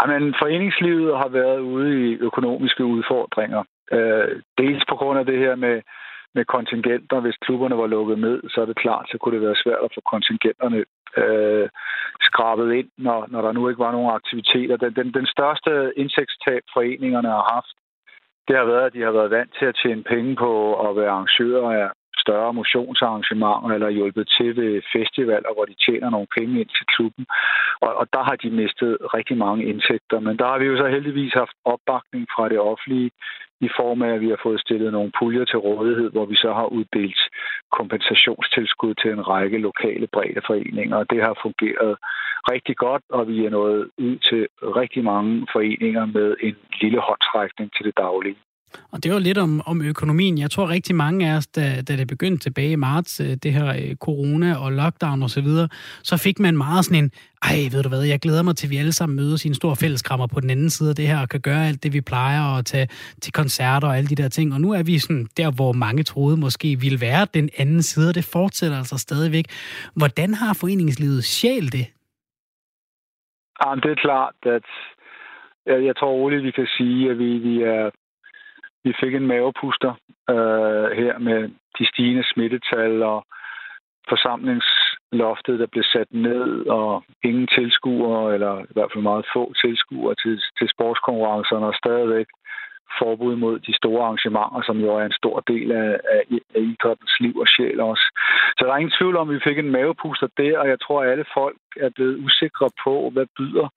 [0.01, 3.61] Jamen, foreningslivet har været ude i økonomiske udfordringer.
[4.57, 5.75] dels på grund af det her med
[6.35, 7.19] med kontingenter.
[7.19, 9.93] Hvis klubberne var lukket ned, så er det klart, så kunne det være svært at
[9.95, 10.79] få kontingenterne
[11.17, 11.69] øh,
[12.21, 14.77] skrabet ind, når, når der nu ikke var nogen aktiviteter.
[14.77, 17.73] Den, den, den største indtægtstab, foreningerne har haft,
[18.47, 20.51] det har været, at de har været vant til at tjene penge på
[20.89, 21.89] at være arrangører af
[22.23, 27.25] større motionsarrangementer eller hjulpet til ved festivaler, hvor de tjener nogle penge ind til klubben.
[27.81, 30.19] Og, og der har de mistet rigtig mange indtægter.
[30.19, 33.11] Men der har vi jo så heldigvis haft opbakning fra det offentlige
[33.67, 36.53] i form af, at vi har fået stillet nogle puljer til rådighed, hvor vi så
[36.53, 37.21] har uddelt
[37.71, 40.97] kompensationstilskud til en række lokale breddeforeninger.
[40.97, 41.97] Og det har fungeret
[42.53, 47.71] rigtig godt, og vi er nået ud til rigtig mange foreninger med en lille håndtrækning
[47.75, 48.37] til det daglige.
[48.91, 50.37] Og det var lidt om, om økonomien.
[50.37, 53.53] Jeg tror rigtig mange af os, da, da det begyndte tilbage i marts, øh, det
[53.53, 55.67] her øh, corona og lockdown osv., så,
[56.03, 57.11] så fik man meget sådan en,
[57.43, 59.53] ej, ved du hvad, jeg glæder mig til, at vi alle sammen mødes i en
[59.53, 62.01] stor fælleskrammer på den anden side af det her, og kan gøre alt det, vi
[62.01, 62.87] plejer, og tage
[63.21, 64.53] til koncerter og alle de der ting.
[64.53, 68.09] Og nu er vi sådan der, hvor mange troede måske ville være den anden side,
[68.09, 69.45] og det fortsætter altså stadigvæk.
[69.95, 71.85] Hvordan har foreningslivet sjæl det?
[73.61, 74.67] Ja, det er klart, at
[75.65, 77.89] jeg, jeg tror roligt, vi kan sige, at vi, vi er
[78.83, 79.93] vi fik en mavepuster
[80.29, 83.25] øh, her med de stigende smittetal og
[84.09, 90.15] forsamlingsloftet, der blev sat ned, og ingen tilskuere, eller i hvert fald meget få tilskuere
[90.23, 92.27] til, til sportskonkurrencerne, og stadigvæk
[92.99, 96.21] forbud mod de store arrangementer, som jo er en stor del af, af,
[96.55, 98.05] af idrættens liv og sjæl også.
[98.57, 101.03] Så der er ingen tvivl om, at vi fik en mavepuster der, og jeg tror,
[101.03, 103.67] at alle folk er blevet usikre på, hvad byder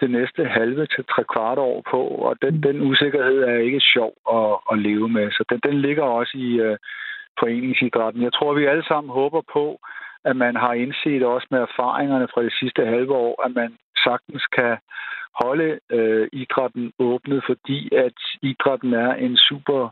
[0.00, 2.62] det næste halve til tre kvart år på, og den, mm.
[2.62, 5.30] den usikkerhed er ikke sjov at, at leve med.
[5.30, 6.76] Så den, den ligger også i uh,
[7.40, 8.22] foreningsidrætten.
[8.22, 9.80] Jeg tror, vi alle sammen håber på,
[10.24, 14.46] at man har indset også med erfaringerne fra det sidste halve år, at man sagtens
[14.46, 14.76] kan
[15.44, 19.90] holde uh, idrætten åbnet, fordi at idrætten er en super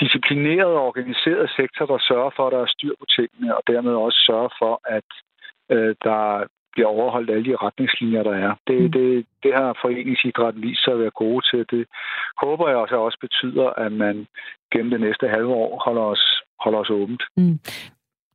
[0.00, 3.92] disciplineret og organiseret sektor, der sørger for, at der er styr på tingene, og dermed
[3.92, 5.08] også sørger for, at
[5.74, 6.44] uh, der
[6.76, 8.52] bliver overholdt alle de retningslinjer, der er.
[8.68, 8.92] Det, mm.
[8.96, 11.60] det, det har foreningsidrætten vist sig at være gode til.
[11.74, 11.82] Det
[12.44, 14.26] håber jeg også, også betyder, at man
[14.72, 16.24] gennem det næste halve år holder os,
[16.64, 17.22] holder os åbent.
[17.36, 17.58] Mm.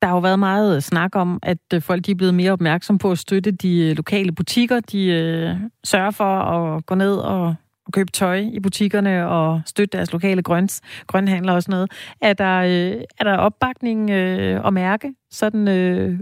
[0.02, 2.98] Der har jo været meget snak om, at øh, folk de er blevet mere opmærksom
[2.98, 4.80] på at støtte de øh, lokale butikker.
[4.80, 5.50] De øh,
[5.84, 7.56] sørger for at gå ned og
[7.94, 11.92] købe tøj i butikkerne og støtte deres lokale grøns, grønhandler og sådan noget.
[12.22, 16.20] Er der, øh, er der opbakning øh, at mærke sådan øh,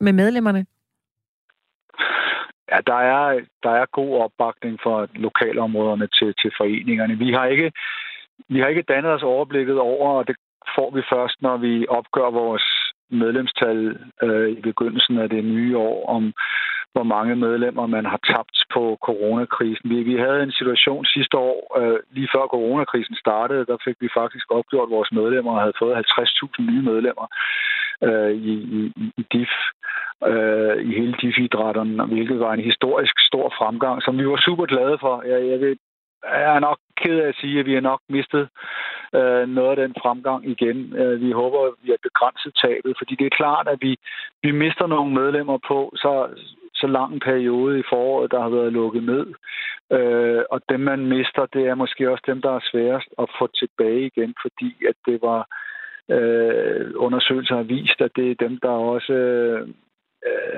[0.00, 0.66] med medlemmerne?
[2.72, 7.14] Ja, der er, der er god opbakning for lokalområderne til, til foreningerne.
[7.18, 7.72] Vi har ikke
[8.48, 10.36] vi har ikke dannet os overblikket over, og det
[10.76, 12.66] får vi først, når vi opgør vores
[13.10, 16.32] medlemstal øh, i begyndelsen af det nye år, om
[16.94, 19.90] hvor mange medlemmer man har tabt på coronakrisen.
[19.90, 24.08] Vi, vi havde en situation sidste år, øh, lige før coronakrisen startede, der fik vi
[24.14, 27.26] faktisk opgjort vores medlemmer og havde fået 50.000 nye medlemmer
[28.06, 29.52] øh, i, i, i DIF,
[30.30, 34.98] øh, i hele DIF-idrætterne, hvilket var en historisk stor fremgang, som vi var super glade
[35.00, 35.22] for.
[35.22, 35.76] Jeg, jeg ved,
[36.24, 38.48] jeg er nok ked af at sige, at vi har nok mistet
[39.14, 40.96] øh, noget af den fremgang igen.
[40.96, 43.96] Øh, vi håber, at vi har begrænset tabet, fordi det er klart, at vi,
[44.42, 46.12] vi mister nogle medlemmer på så,
[46.82, 49.26] så lang en periode i foråret, der har været lukket ned.
[49.96, 53.46] Øh, og dem, man mister, det er måske også dem, der er sværest at få
[53.60, 55.40] tilbage igen, fordi at det var
[56.16, 59.68] øh, undersøgelser har vist, at det er dem, der også øh,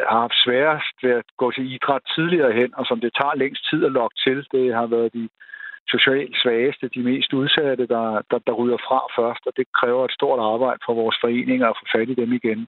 [0.09, 3.63] har haft sværest ved at gå til idræt tidligere hen, og som det tager længst
[3.71, 4.47] tid at lokke til.
[4.53, 5.29] Det har været de
[5.89, 10.17] socialt svageste, de mest udsatte, der, der, der ryger fra først, og det kræver et
[10.19, 12.67] stort arbejde for vores foreninger at få fat i dem igen.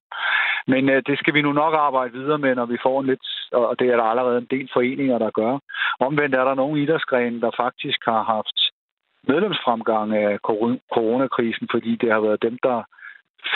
[0.66, 3.26] Men øh, det skal vi nu nok arbejde videre med, når vi får en lidt,
[3.52, 5.58] og det er der allerede en del foreninger, der gør.
[6.00, 8.58] Omvendt er der nogle idrætsgrene, der faktisk har haft
[9.28, 10.38] medlemsfremgang af
[10.94, 12.82] coronakrisen, fordi det har været dem, der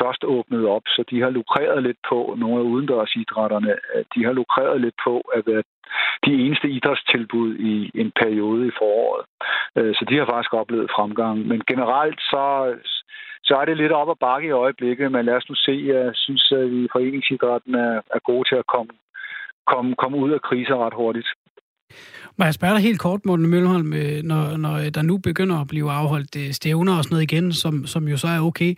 [0.01, 3.73] først åbnede op, så de har lukreret lidt på, nogle af udendørsidrætterne,
[4.15, 5.63] de har lukreret lidt på at være
[6.27, 9.25] de eneste idrætstilbud i en periode i foråret.
[9.77, 11.47] Øh, så de har faktisk oplevet fremgang.
[11.47, 12.45] Men generelt så,
[13.45, 15.83] så er det lidt op ad bakke i øjeblikket, men lad os nu se.
[15.87, 18.93] Jeg synes, at vi i foreningsidrætten er, er gode til at komme,
[19.67, 21.29] komme, komme ud af kriser ret hurtigt.
[22.41, 25.57] Må jeg spørge dig helt kort, Morten Mølholm, øh, når, når øh, der nu begynder
[25.57, 28.75] at blive afholdt øh, stævner og sådan noget igen, som, som jo så er okay,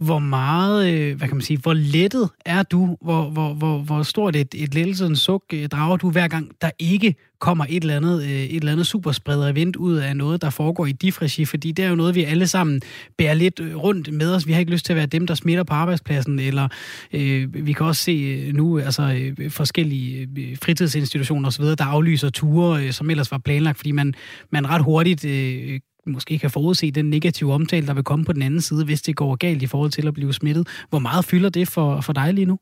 [0.00, 4.36] hvor meget, hvad kan man sige, hvor lettet er du, hvor, hvor, hvor, hvor stort
[4.36, 5.42] et, et lettelsens suk
[5.72, 9.76] drager du hver gang, der ikke kommer et eller andet, et eller andet superspreder event
[9.76, 12.80] ud af noget, der foregår i difregi, fordi det er jo noget, vi alle sammen
[13.18, 14.46] bærer lidt rundt med os.
[14.46, 16.68] Vi har ikke lyst til at være dem, der smitter på arbejdspladsen, eller
[17.12, 20.28] øh, vi kan også se nu altså, forskellige
[20.62, 24.14] fritidsinstitutioner osv., der aflyser ture, som ellers var planlagt, fordi man,
[24.50, 28.42] man ret hurtigt øh, måske kan forudse den negative omtale, der vil komme på den
[28.42, 30.86] anden side, hvis det går galt i forhold til at blive smittet.
[30.90, 32.58] Hvor meget fylder det for, for dig lige nu?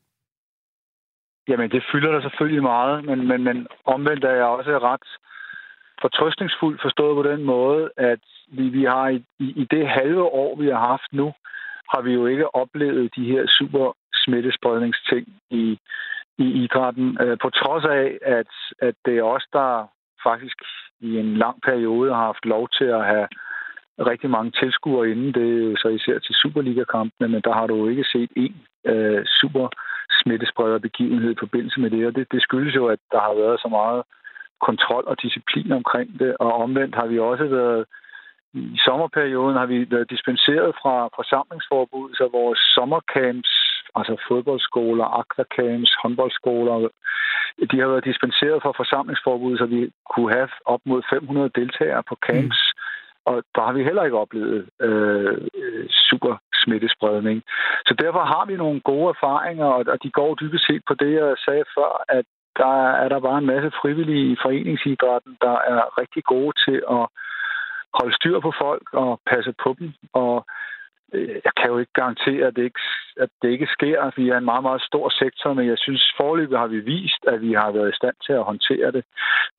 [1.49, 5.07] Jamen, det fylder der selvfølgelig meget, men, men, men omvendt er jeg også ret
[6.01, 10.57] fortrøstningsfuld forstået på den måde, at vi, vi har i, i, i det halve år,
[10.61, 11.33] vi har haft nu,
[11.93, 15.78] har vi jo ikke oplevet de her super smittespredningsting i,
[16.39, 18.53] i idrætten, øh, på trods af, at,
[18.89, 19.89] at det er os, der
[20.23, 20.59] faktisk
[21.01, 23.29] i en lang periode har haft lov til at have
[23.99, 25.35] rigtig mange tilskuere inden.
[25.35, 28.57] Det er så især til Superliga-kampene, men der har du jo ikke set en
[28.87, 29.68] øh, super
[30.23, 32.07] smittespreder begivenhed i forbindelse med det.
[32.07, 34.03] Og det, det skyldes jo, at der har været så meget
[34.68, 36.37] kontrol og disciplin omkring det.
[36.41, 37.85] Og omvendt har vi også været
[38.55, 43.53] i sommerperioden har vi været dispenseret fra forsamlingsforbud, så vores sommercamps
[43.95, 46.89] altså fodboldskoler, aquacamps, håndboldskoler,
[47.70, 49.80] de har været dispenseret fra forsamlingsforbud, så vi
[50.11, 52.61] kunne have op mod 500 deltagere på camps.
[52.74, 52.80] Mm.
[53.30, 55.36] Og der har vi heller ikke oplevet øh,
[56.11, 57.42] super smittespredning.
[57.86, 61.34] Så derfor har vi nogle gode erfaringer, og de går dybest set på det, jeg
[61.46, 62.24] sagde før, at
[62.57, 67.05] der er der bare en masse frivillige i foreningsidrætten, der er rigtig gode til at
[67.98, 69.92] holde styr på folk og passe på dem.
[70.12, 70.46] Og
[71.19, 72.81] jeg kan jo ikke garantere, at det ikke,
[73.17, 74.11] at det ikke sker.
[74.17, 77.41] Vi er en meget, meget stor sektor, men jeg synes, forløbet har vi vist, at
[77.41, 79.05] vi har været i stand til at håndtere det.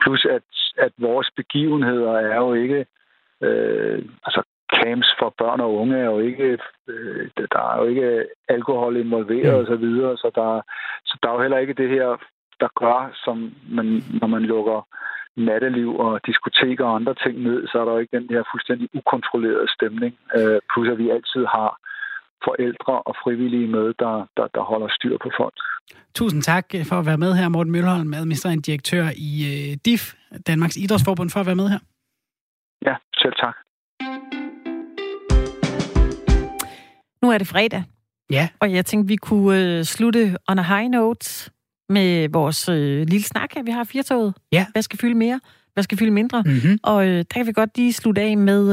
[0.02, 0.44] Plus, at,
[0.78, 2.86] at vores begivenheder er jo ikke...
[3.42, 4.44] Øh, altså,
[4.76, 6.60] camps for børn og unge er jo ikke...
[6.88, 9.62] Øh, der er jo ikke alkohol involveret mm.
[9.62, 10.62] osv., så, videre, så, der,
[11.06, 12.18] så der er jo heller ikke det her,
[12.64, 13.38] der gør, som
[13.78, 13.88] man,
[14.22, 14.80] når man lukker
[15.50, 18.88] natteliv og diskoteker og andre ting ned, så er der jo ikke den her fuldstændig
[19.00, 20.14] ukontrollerede stemning.
[20.38, 21.70] Øh, plus at vi altid har
[22.48, 25.58] forældre og frivillige med, der, der, der holder styr på folk.
[26.20, 30.04] Tusind tak for at være med her, Morten Mølholm, administrerende direktør i øh, DIF,
[30.48, 31.80] Danmarks Idrætsforbund, for at være med her.
[32.88, 33.56] Ja, selv tak.
[37.22, 37.84] Nu er det fredag.
[38.30, 38.50] Ja.
[38.62, 41.52] Og jeg tænkte, vi kunne øh, slutte on a high note
[41.90, 43.64] med vores øh, lille snak her.
[43.64, 44.34] Vi har firtoget.
[44.52, 44.66] Ja.
[44.72, 45.40] Hvad skal fylde mere?
[45.74, 46.44] Hvad skal fylde mindre?
[46.46, 46.80] Mm-hmm.
[46.84, 48.64] Og øh, der kan vi godt lige slutte af med,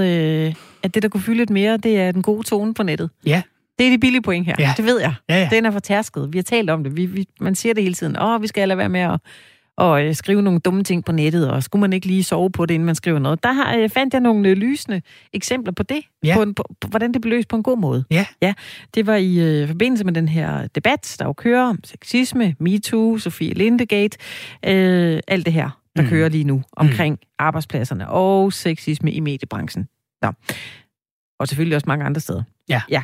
[0.46, 3.10] øh, at det, der kunne fylde lidt mere, det er den gode tone på nettet.
[3.26, 3.42] Ja.
[3.78, 4.54] Det er de billige point her.
[4.58, 4.74] Ja.
[4.76, 5.14] Det ved jeg.
[5.28, 5.48] Ja, ja.
[5.52, 6.28] Den er fortærsket.
[6.32, 6.96] Vi har talt om det.
[6.96, 8.18] Vi, vi, man siger det hele tiden.
[8.18, 9.20] Åh, vi skal lade være med at,
[9.80, 12.66] og øh, skrive nogle dumme ting på nettet, og skulle man ikke lige sove på
[12.66, 13.42] det, inden man skriver noget.
[13.42, 15.02] Der har, øh, fandt jeg nogle øh, lysende
[15.32, 16.34] eksempler på det, ja.
[16.34, 18.04] på, en, på, på, hvordan det blev løst på en god måde.
[18.10, 18.26] Ja.
[18.42, 18.54] ja
[18.94, 23.18] det var i øh, forbindelse med den her debat, der jo kører om sexisme, MeToo,
[23.18, 24.18] Sofie Lindegate,
[24.66, 26.08] øh, alt det her, der mm.
[26.08, 27.28] kører lige nu omkring mm.
[27.38, 29.88] arbejdspladserne og sexisme i mediebranchen.
[30.22, 30.32] Nå.
[31.38, 32.42] Og selvfølgelig også mange andre steder.
[32.68, 32.82] Ja.
[32.90, 33.02] ja.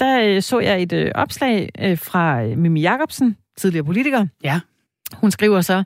[0.00, 4.26] Der øh, så jeg et øh, opslag øh, fra øh, Mimi Jacobsen, tidligere politiker.
[4.44, 4.60] Ja.
[5.14, 5.76] Hun skriver så,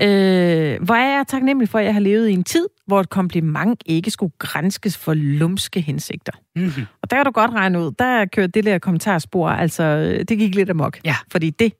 [0.00, 3.10] øh, hvor er jeg taknemmelig for, at jeg har levet i en tid, hvor et
[3.10, 6.32] kompliment ikke skulle grænskes for lumske hensigter.
[6.56, 6.86] Mm-hmm.
[7.02, 10.54] Og der kan du godt regne ud, der kørte det der kommentarspor, altså det gik
[10.54, 10.98] lidt amok.
[11.04, 11.16] Ja.
[11.32, 11.72] Fordi det,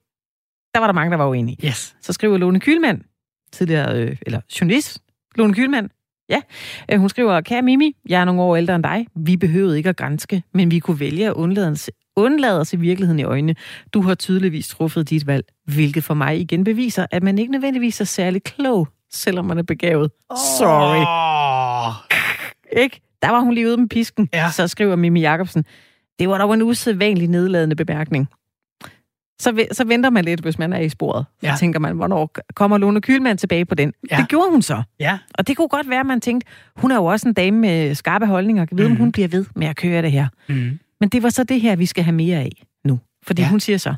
[0.74, 1.66] der var der mange, der var uenige.
[1.66, 1.96] Yes.
[2.00, 3.00] Så skriver Lone Kylmand,
[3.52, 5.02] tidligere, øh, eller journalist,
[5.36, 5.90] Lone Kylmand,
[6.30, 6.40] Ja,
[6.92, 9.06] øh, hun skriver, kære Mimi, jeg er nogle år ældre end dig.
[9.16, 11.76] Vi behøvede ikke at grænske, men vi kunne vælge at undlade,
[12.18, 13.54] undlade os i virkeligheden i øjnene.
[13.94, 18.00] Du har tydeligvis truffet dit valg, hvilket for mig igen beviser, at man ikke nødvendigvis
[18.00, 20.10] er særlig klog, selvom man er begavet.
[20.58, 21.04] Sorry.
[22.82, 23.00] Ikke?
[23.22, 24.28] Der var hun lige ude med pisken.
[24.32, 24.50] Ja.
[24.50, 25.64] Så skriver Mimi Jacobsen,
[26.18, 28.28] det var dog en usædvanlig nedladende bemærkning
[29.40, 31.26] så, så venter man lidt, hvis man er i sporet.
[31.42, 31.54] Ja.
[31.54, 33.92] Så tænker man, hvornår kommer Lone Kylmand tilbage på den?
[34.10, 34.16] Ja.
[34.16, 34.82] Det gjorde hun så.
[35.00, 35.18] Ja.
[35.38, 37.94] Og det kunne godt være, at man tænkte, hun er jo også en dame med
[37.94, 38.64] skarpe holdninger.
[38.64, 38.92] Kan vide, mm.
[38.92, 39.00] om mhm.
[39.00, 40.26] hun bliver ved med at køre det her.
[40.48, 40.78] Mm.
[41.00, 43.00] Men det var så det her, vi skal have mere af nu.
[43.22, 43.48] Fordi ja.
[43.48, 43.94] hun siger så,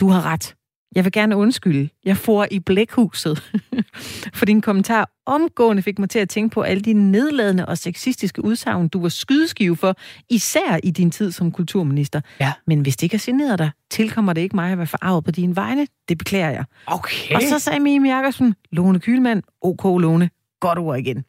[0.00, 0.54] du har ret.
[0.94, 1.88] Jeg vil gerne undskylde.
[2.04, 3.42] Jeg får i blækhuset.
[4.38, 8.44] For din kommentar omgående fik mig til at tænke på alle de nedladende og sexistiske
[8.44, 9.96] udsagn, du var skydeskive for,
[10.30, 12.20] især i din tid som kulturminister.
[12.40, 12.52] Ja.
[12.66, 15.30] Men hvis det ikke har generet dig, tilkommer det ikke mig at være forarvet på
[15.30, 15.86] dine vegne.
[16.08, 16.64] Det beklager jeg.
[16.86, 17.34] Okay.
[17.34, 20.30] Og så sagde Mimi Jakobsen, Lone Kylmand, OK Lone,
[20.60, 21.24] godt ord igen.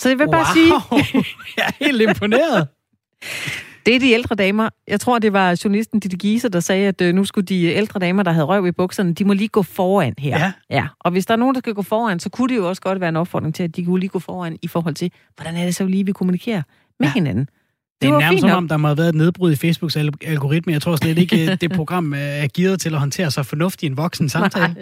[0.00, 0.32] Så jeg vil wow.
[0.32, 0.72] bare sige...
[1.56, 2.68] jeg er helt imponeret.
[3.86, 4.68] Det er de ældre damer.
[4.88, 8.00] Jeg tror, det var journalisten Ditte Giese, der sagde, at øh, nu skulle de ældre
[8.00, 10.38] damer, der havde røv i bukserne, de må lige gå foran her.
[10.38, 10.52] Ja.
[10.70, 10.86] ja.
[11.00, 13.00] Og hvis der er nogen, der skal gå foran, så kunne det jo også godt
[13.00, 15.64] være en opfordring til, at de kunne lige gå foran i forhold til, hvordan er
[15.64, 16.62] det så lige, vi kommunikerer
[17.00, 17.12] med ja.
[17.12, 17.44] hinanden.
[17.44, 20.72] Det, det er nærmest som om, der må have været et nedbrud i Facebooks algoritme.
[20.72, 24.28] Jeg tror slet ikke, det program er gearet til at håndtere så fornuftigt en voksen
[24.28, 24.74] samtale.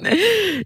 [0.00, 0.18] Nej.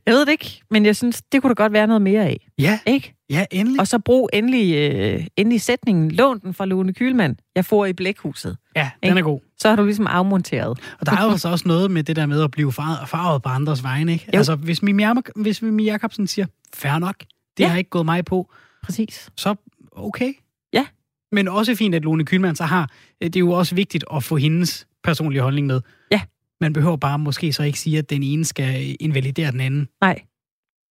[0.07, 2.49] Jeg ved det ikke, men jeg synes, det kunne der godt være noget mere af.
[2.59, 3.16] Ja, ikke?
[3.31, 3.81] Ja endelig.
[3.81, 7.37] Og så brug endelig, øh, endelig sætningen, lån den fra Lone Kylmand.
[7.55, 8.57] Jeg får i blækhuset.
[8.77, 9.11] Ja, ikke?
[9.11, 9.41] den er god.
[9.59, 10.79] Så har du ligesom afmonteret.
[11.01, 13.49] Og der er jo altså også noget med det der med at blive farvet på
[13.49, 14.12] andres vegne.
[14.12, 14.24] Ikke?
[14.35, 14.39] Jo.
[14.39, 15.05] Altså, hvis Mimi,
[15.37, 17.16] hvis Mimi Jacobsen siger, fair nok,
[17.57, 17.68] det ja.
[17.68, 18.51] har ikke gået mig på.
[18.83, 19.31] Præcis.
[19.37, 19.55] Så
[19.93, 20.33] okay.
[20.72, 20.87] Ja,
[21.33, 22.91] men også fint, at Lone Kylman så har...
[23.20, 25.81] Øh, det er jo også vigtigt at få hendes personlige holdning med.
[26.11, 26.20] Ja.
[26.61, 29.89] Man behøver bare måske så ikke sige, at den ene skal invalidere den anden.
[30.01, 30.22] Nej,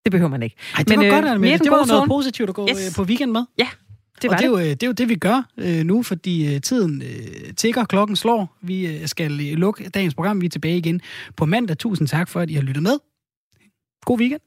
[0.05, 0.55] det behøver man ikke.
[0.75, 2.07] Ej, det Men, var øh, godt, Anne, det var noget zone.
[2.07, 2.87] positivt at gå yes.
[2.87, 3.41] Øh, på weekend med.
[3.57, 3.67] Ja,
[4.21, 4.45] det var og det.
[4.45, 7.85] Er jo, det er jo det, vi gør øh, nu, fordi øh, tiden øh, tigger,
[7.85, 8.57] klokken slår.
[8.61, 10.41] Vi øh, skal lukke dagens program.
[10.41, 11.01] Vi er tilbage igen
[11.37, 11.77] på mandag.
[11.77, 12.97] Tusind tak for, at I har lyttet med.
[14.05, 14.41] God weekend.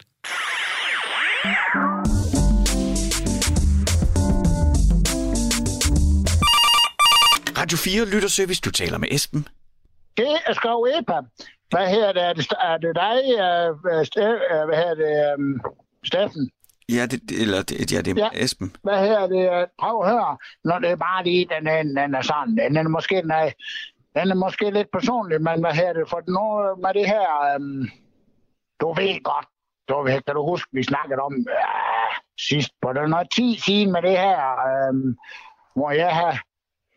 [7.59, 9.48] Radio 4 Lytterservice, du taler med Esben.
[10.16, 11.12] Det er Skov Epa.
[11.70, 12.22] Hvad her det?
[12.22, 13.80] Er det, er det dig, uh,
[14.66, 15.60] hvad her det, um,
[16.04, 16.50] Steffen?
[16.88, 18.44] Ja, det, eller det, ja, det er ja.
[18.44, 18.76] Esben.
[18.82, 19.68] Hvad her det?
[19.78, 22.88] Prøv at høre, når det er bare lige, den er, den er sådan, den er
[22.88, 23.50] måske, den er,
[24.16, 26.08] den er måske lidt personlig, men hvad her det?
[26.08, 27.88] For nu med det her, um,
[28.80, 29.46] du ved godt,
[29.88, 33.92] du ved, kan du huske, vi snakkede om uh, sidst på den noget 10 siden
[33.92, 34.40] med det her,
[34.90, 35.16] um,
[35.74, 36.42] hvor jeg har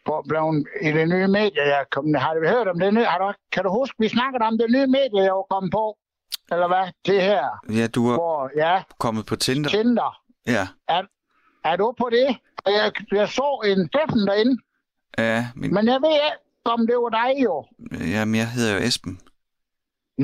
[0.06, 3.06] på, blevet i det nye medie, jeg kom, har du hørt om det nye?
[3.06, 5.98] Har du, kan du huske, vi snakkede om det nye medie, jeg var kommet på?
[6.52, 6.92] Eller hvad?
[7.06, 7.46] Det her.
[7.70, 9.70] Ja, du er hvor, ja, kommet på Tinder.
[9.70, 10.22] Tinder.
[10.48, 10.68] Ja.
[10.88, 11.04] Er,
[11.64, 12.38] er du på det?
[12.66, 14.62] Jeg, jeg så en Steffen derinde.
[15.18, 15.74] Ja, men...
[15.74, 17.66] Men jeg ved ikke, om det var dig jo.
[18.14, 19.20] Jamen, jeg hedder jo Esben.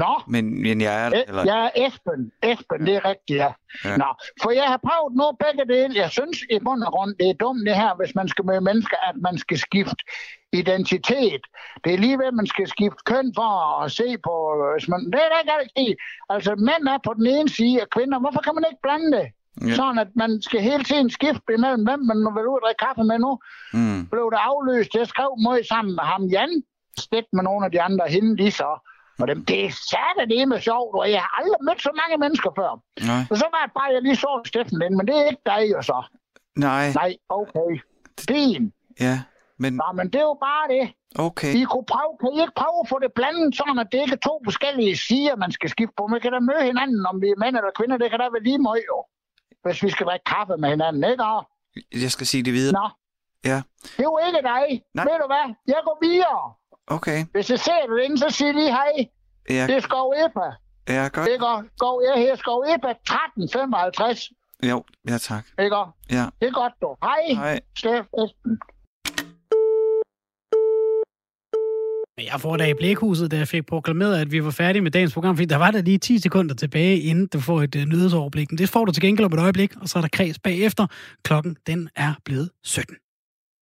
[0.04, 0.14] Nå.
[0.28, 1.10] Men, men jeg er...
[1.28, 1.44] Eller...
[1.52, 2.22] Jeg er Esben.
[2.52, 3.52] Esben, det er rigtigt, ja.
[3.86, 3.98] ja.
[3.98, 4.10] Nå,
[4.42, 6.02] for jeg har prøvet nu begge dele.
[6.04, 8.62] Jeg synes i bund og grund, det er dumt det her, hvis man skal møde
[8.62, 10.04] mennesker, at man skal skifte
[10.54, 11.44] identitet.
[11.84, 13.52] Det er lige ved, at man skal skifte køn for
[13.84, 14.34] at se på...
[14.74, 15.00] Hvis man...
[15.14, 15.96] Det er da ikke altid.
[16.30, 19.28] Altså, mænd er på den ene side, og kvinder, hvorfor kan man ikke blande det?
[19.68, 19.76] Ja.
[19.76, 23.04] Sådan at man skal hele tiden skifte imellem, hvem man vil ud og drikke kaffe
[23.12, 23.32] med nu.
[23.74, 24.02] Mm.
[24.14, 24.96] Blev det afløst.
[24.96, 26.64] Jeg skrev meget sammen med ham, Jan.
[27.00, 28.72] Sted med nogle af de andre, hende lige så.
[29.22, 32.52] Og dem, det er det med sjovt, og jeg har aldrig mødt så mange mennesker
[32.60, 32.72] før.
[33.12, 33.24] Nej.
[33.32, 35.62] Og så var det bare, jeg lige så Steffen ind, men det er ikke dig
[35.74, 36.00] jo så.
[36.56, 36.86] Nej.
[37.02, 37.70] Nej, okay.
[38.30, 38.74] Fint.
[39.00, 39.16] Ja,
[39.58, 39.74] men...
[39.74, 40.86] Nå, men det er jo bare det.
[41.28, 41.54] Okay.
[41.60, 44.18] I kunne prøve, kan I ikke prøve at få det blandet, sådan at det ikke
[44.20, 46.08] er to forskellige sider, man skal skifte på?
[46.08, 47.98] Man kan da møde hinanden, om vi er mænd eller kvinder.
[47.98, 48.98] Det kan da være lige meget jo.
[49.64, 51.24] Hvis vi skal drikke kaffe med hinanden, ikke?
[52.04, 52.74] Jeg skal sige det videre.
[52.82, 52.88] Nå.
[53.52, 53.58] Ja.
[53.96, 54.66] Det er jo ikke dig.
[54.98, 55.06] Nej.
[55.08, 55.48] Ved du hvad?
[55.74, 56.42] Jeg går videre.
[56.88, 57.26] Okay.
[57.32, 59.08] Hvis jeg ser dig inde, så siger lige hej.
[59.50, 59.68] Ja.
[59.68, 60.50] Det er Skov Epa.
[60.90, 61.28] Ja, godt.
[61.28, 61.46] Ikke?
[61.80, 64.32] Gå, jeg her skov Ebba 1355.
[64.64, 65.46] Jo, ja tak.
[65.60, 65.76] Ikke?
[66.12, 66.26] Ja.
[66.42, 66.96] Det er godt, du.
[67.04, 67.44] Hej.
[67.44, 67.60] Hej.
[67.78, 68.60] Steff Esben.
[72.32, 75.14] Jeg får da i blækhuset, da jeg fik proklameret, at vi var færdige med dagens
[75.14, 78.52] program, fordi der var der lige 10 sekunder tilbage, inden du får et uh, nyhedsoverblik.
[78.52, 80.88] Men det får du til gengæld om et øjeblik, og så er der kreds bagefter.
[81.24, 82.96] Klokken, den er blevet 17.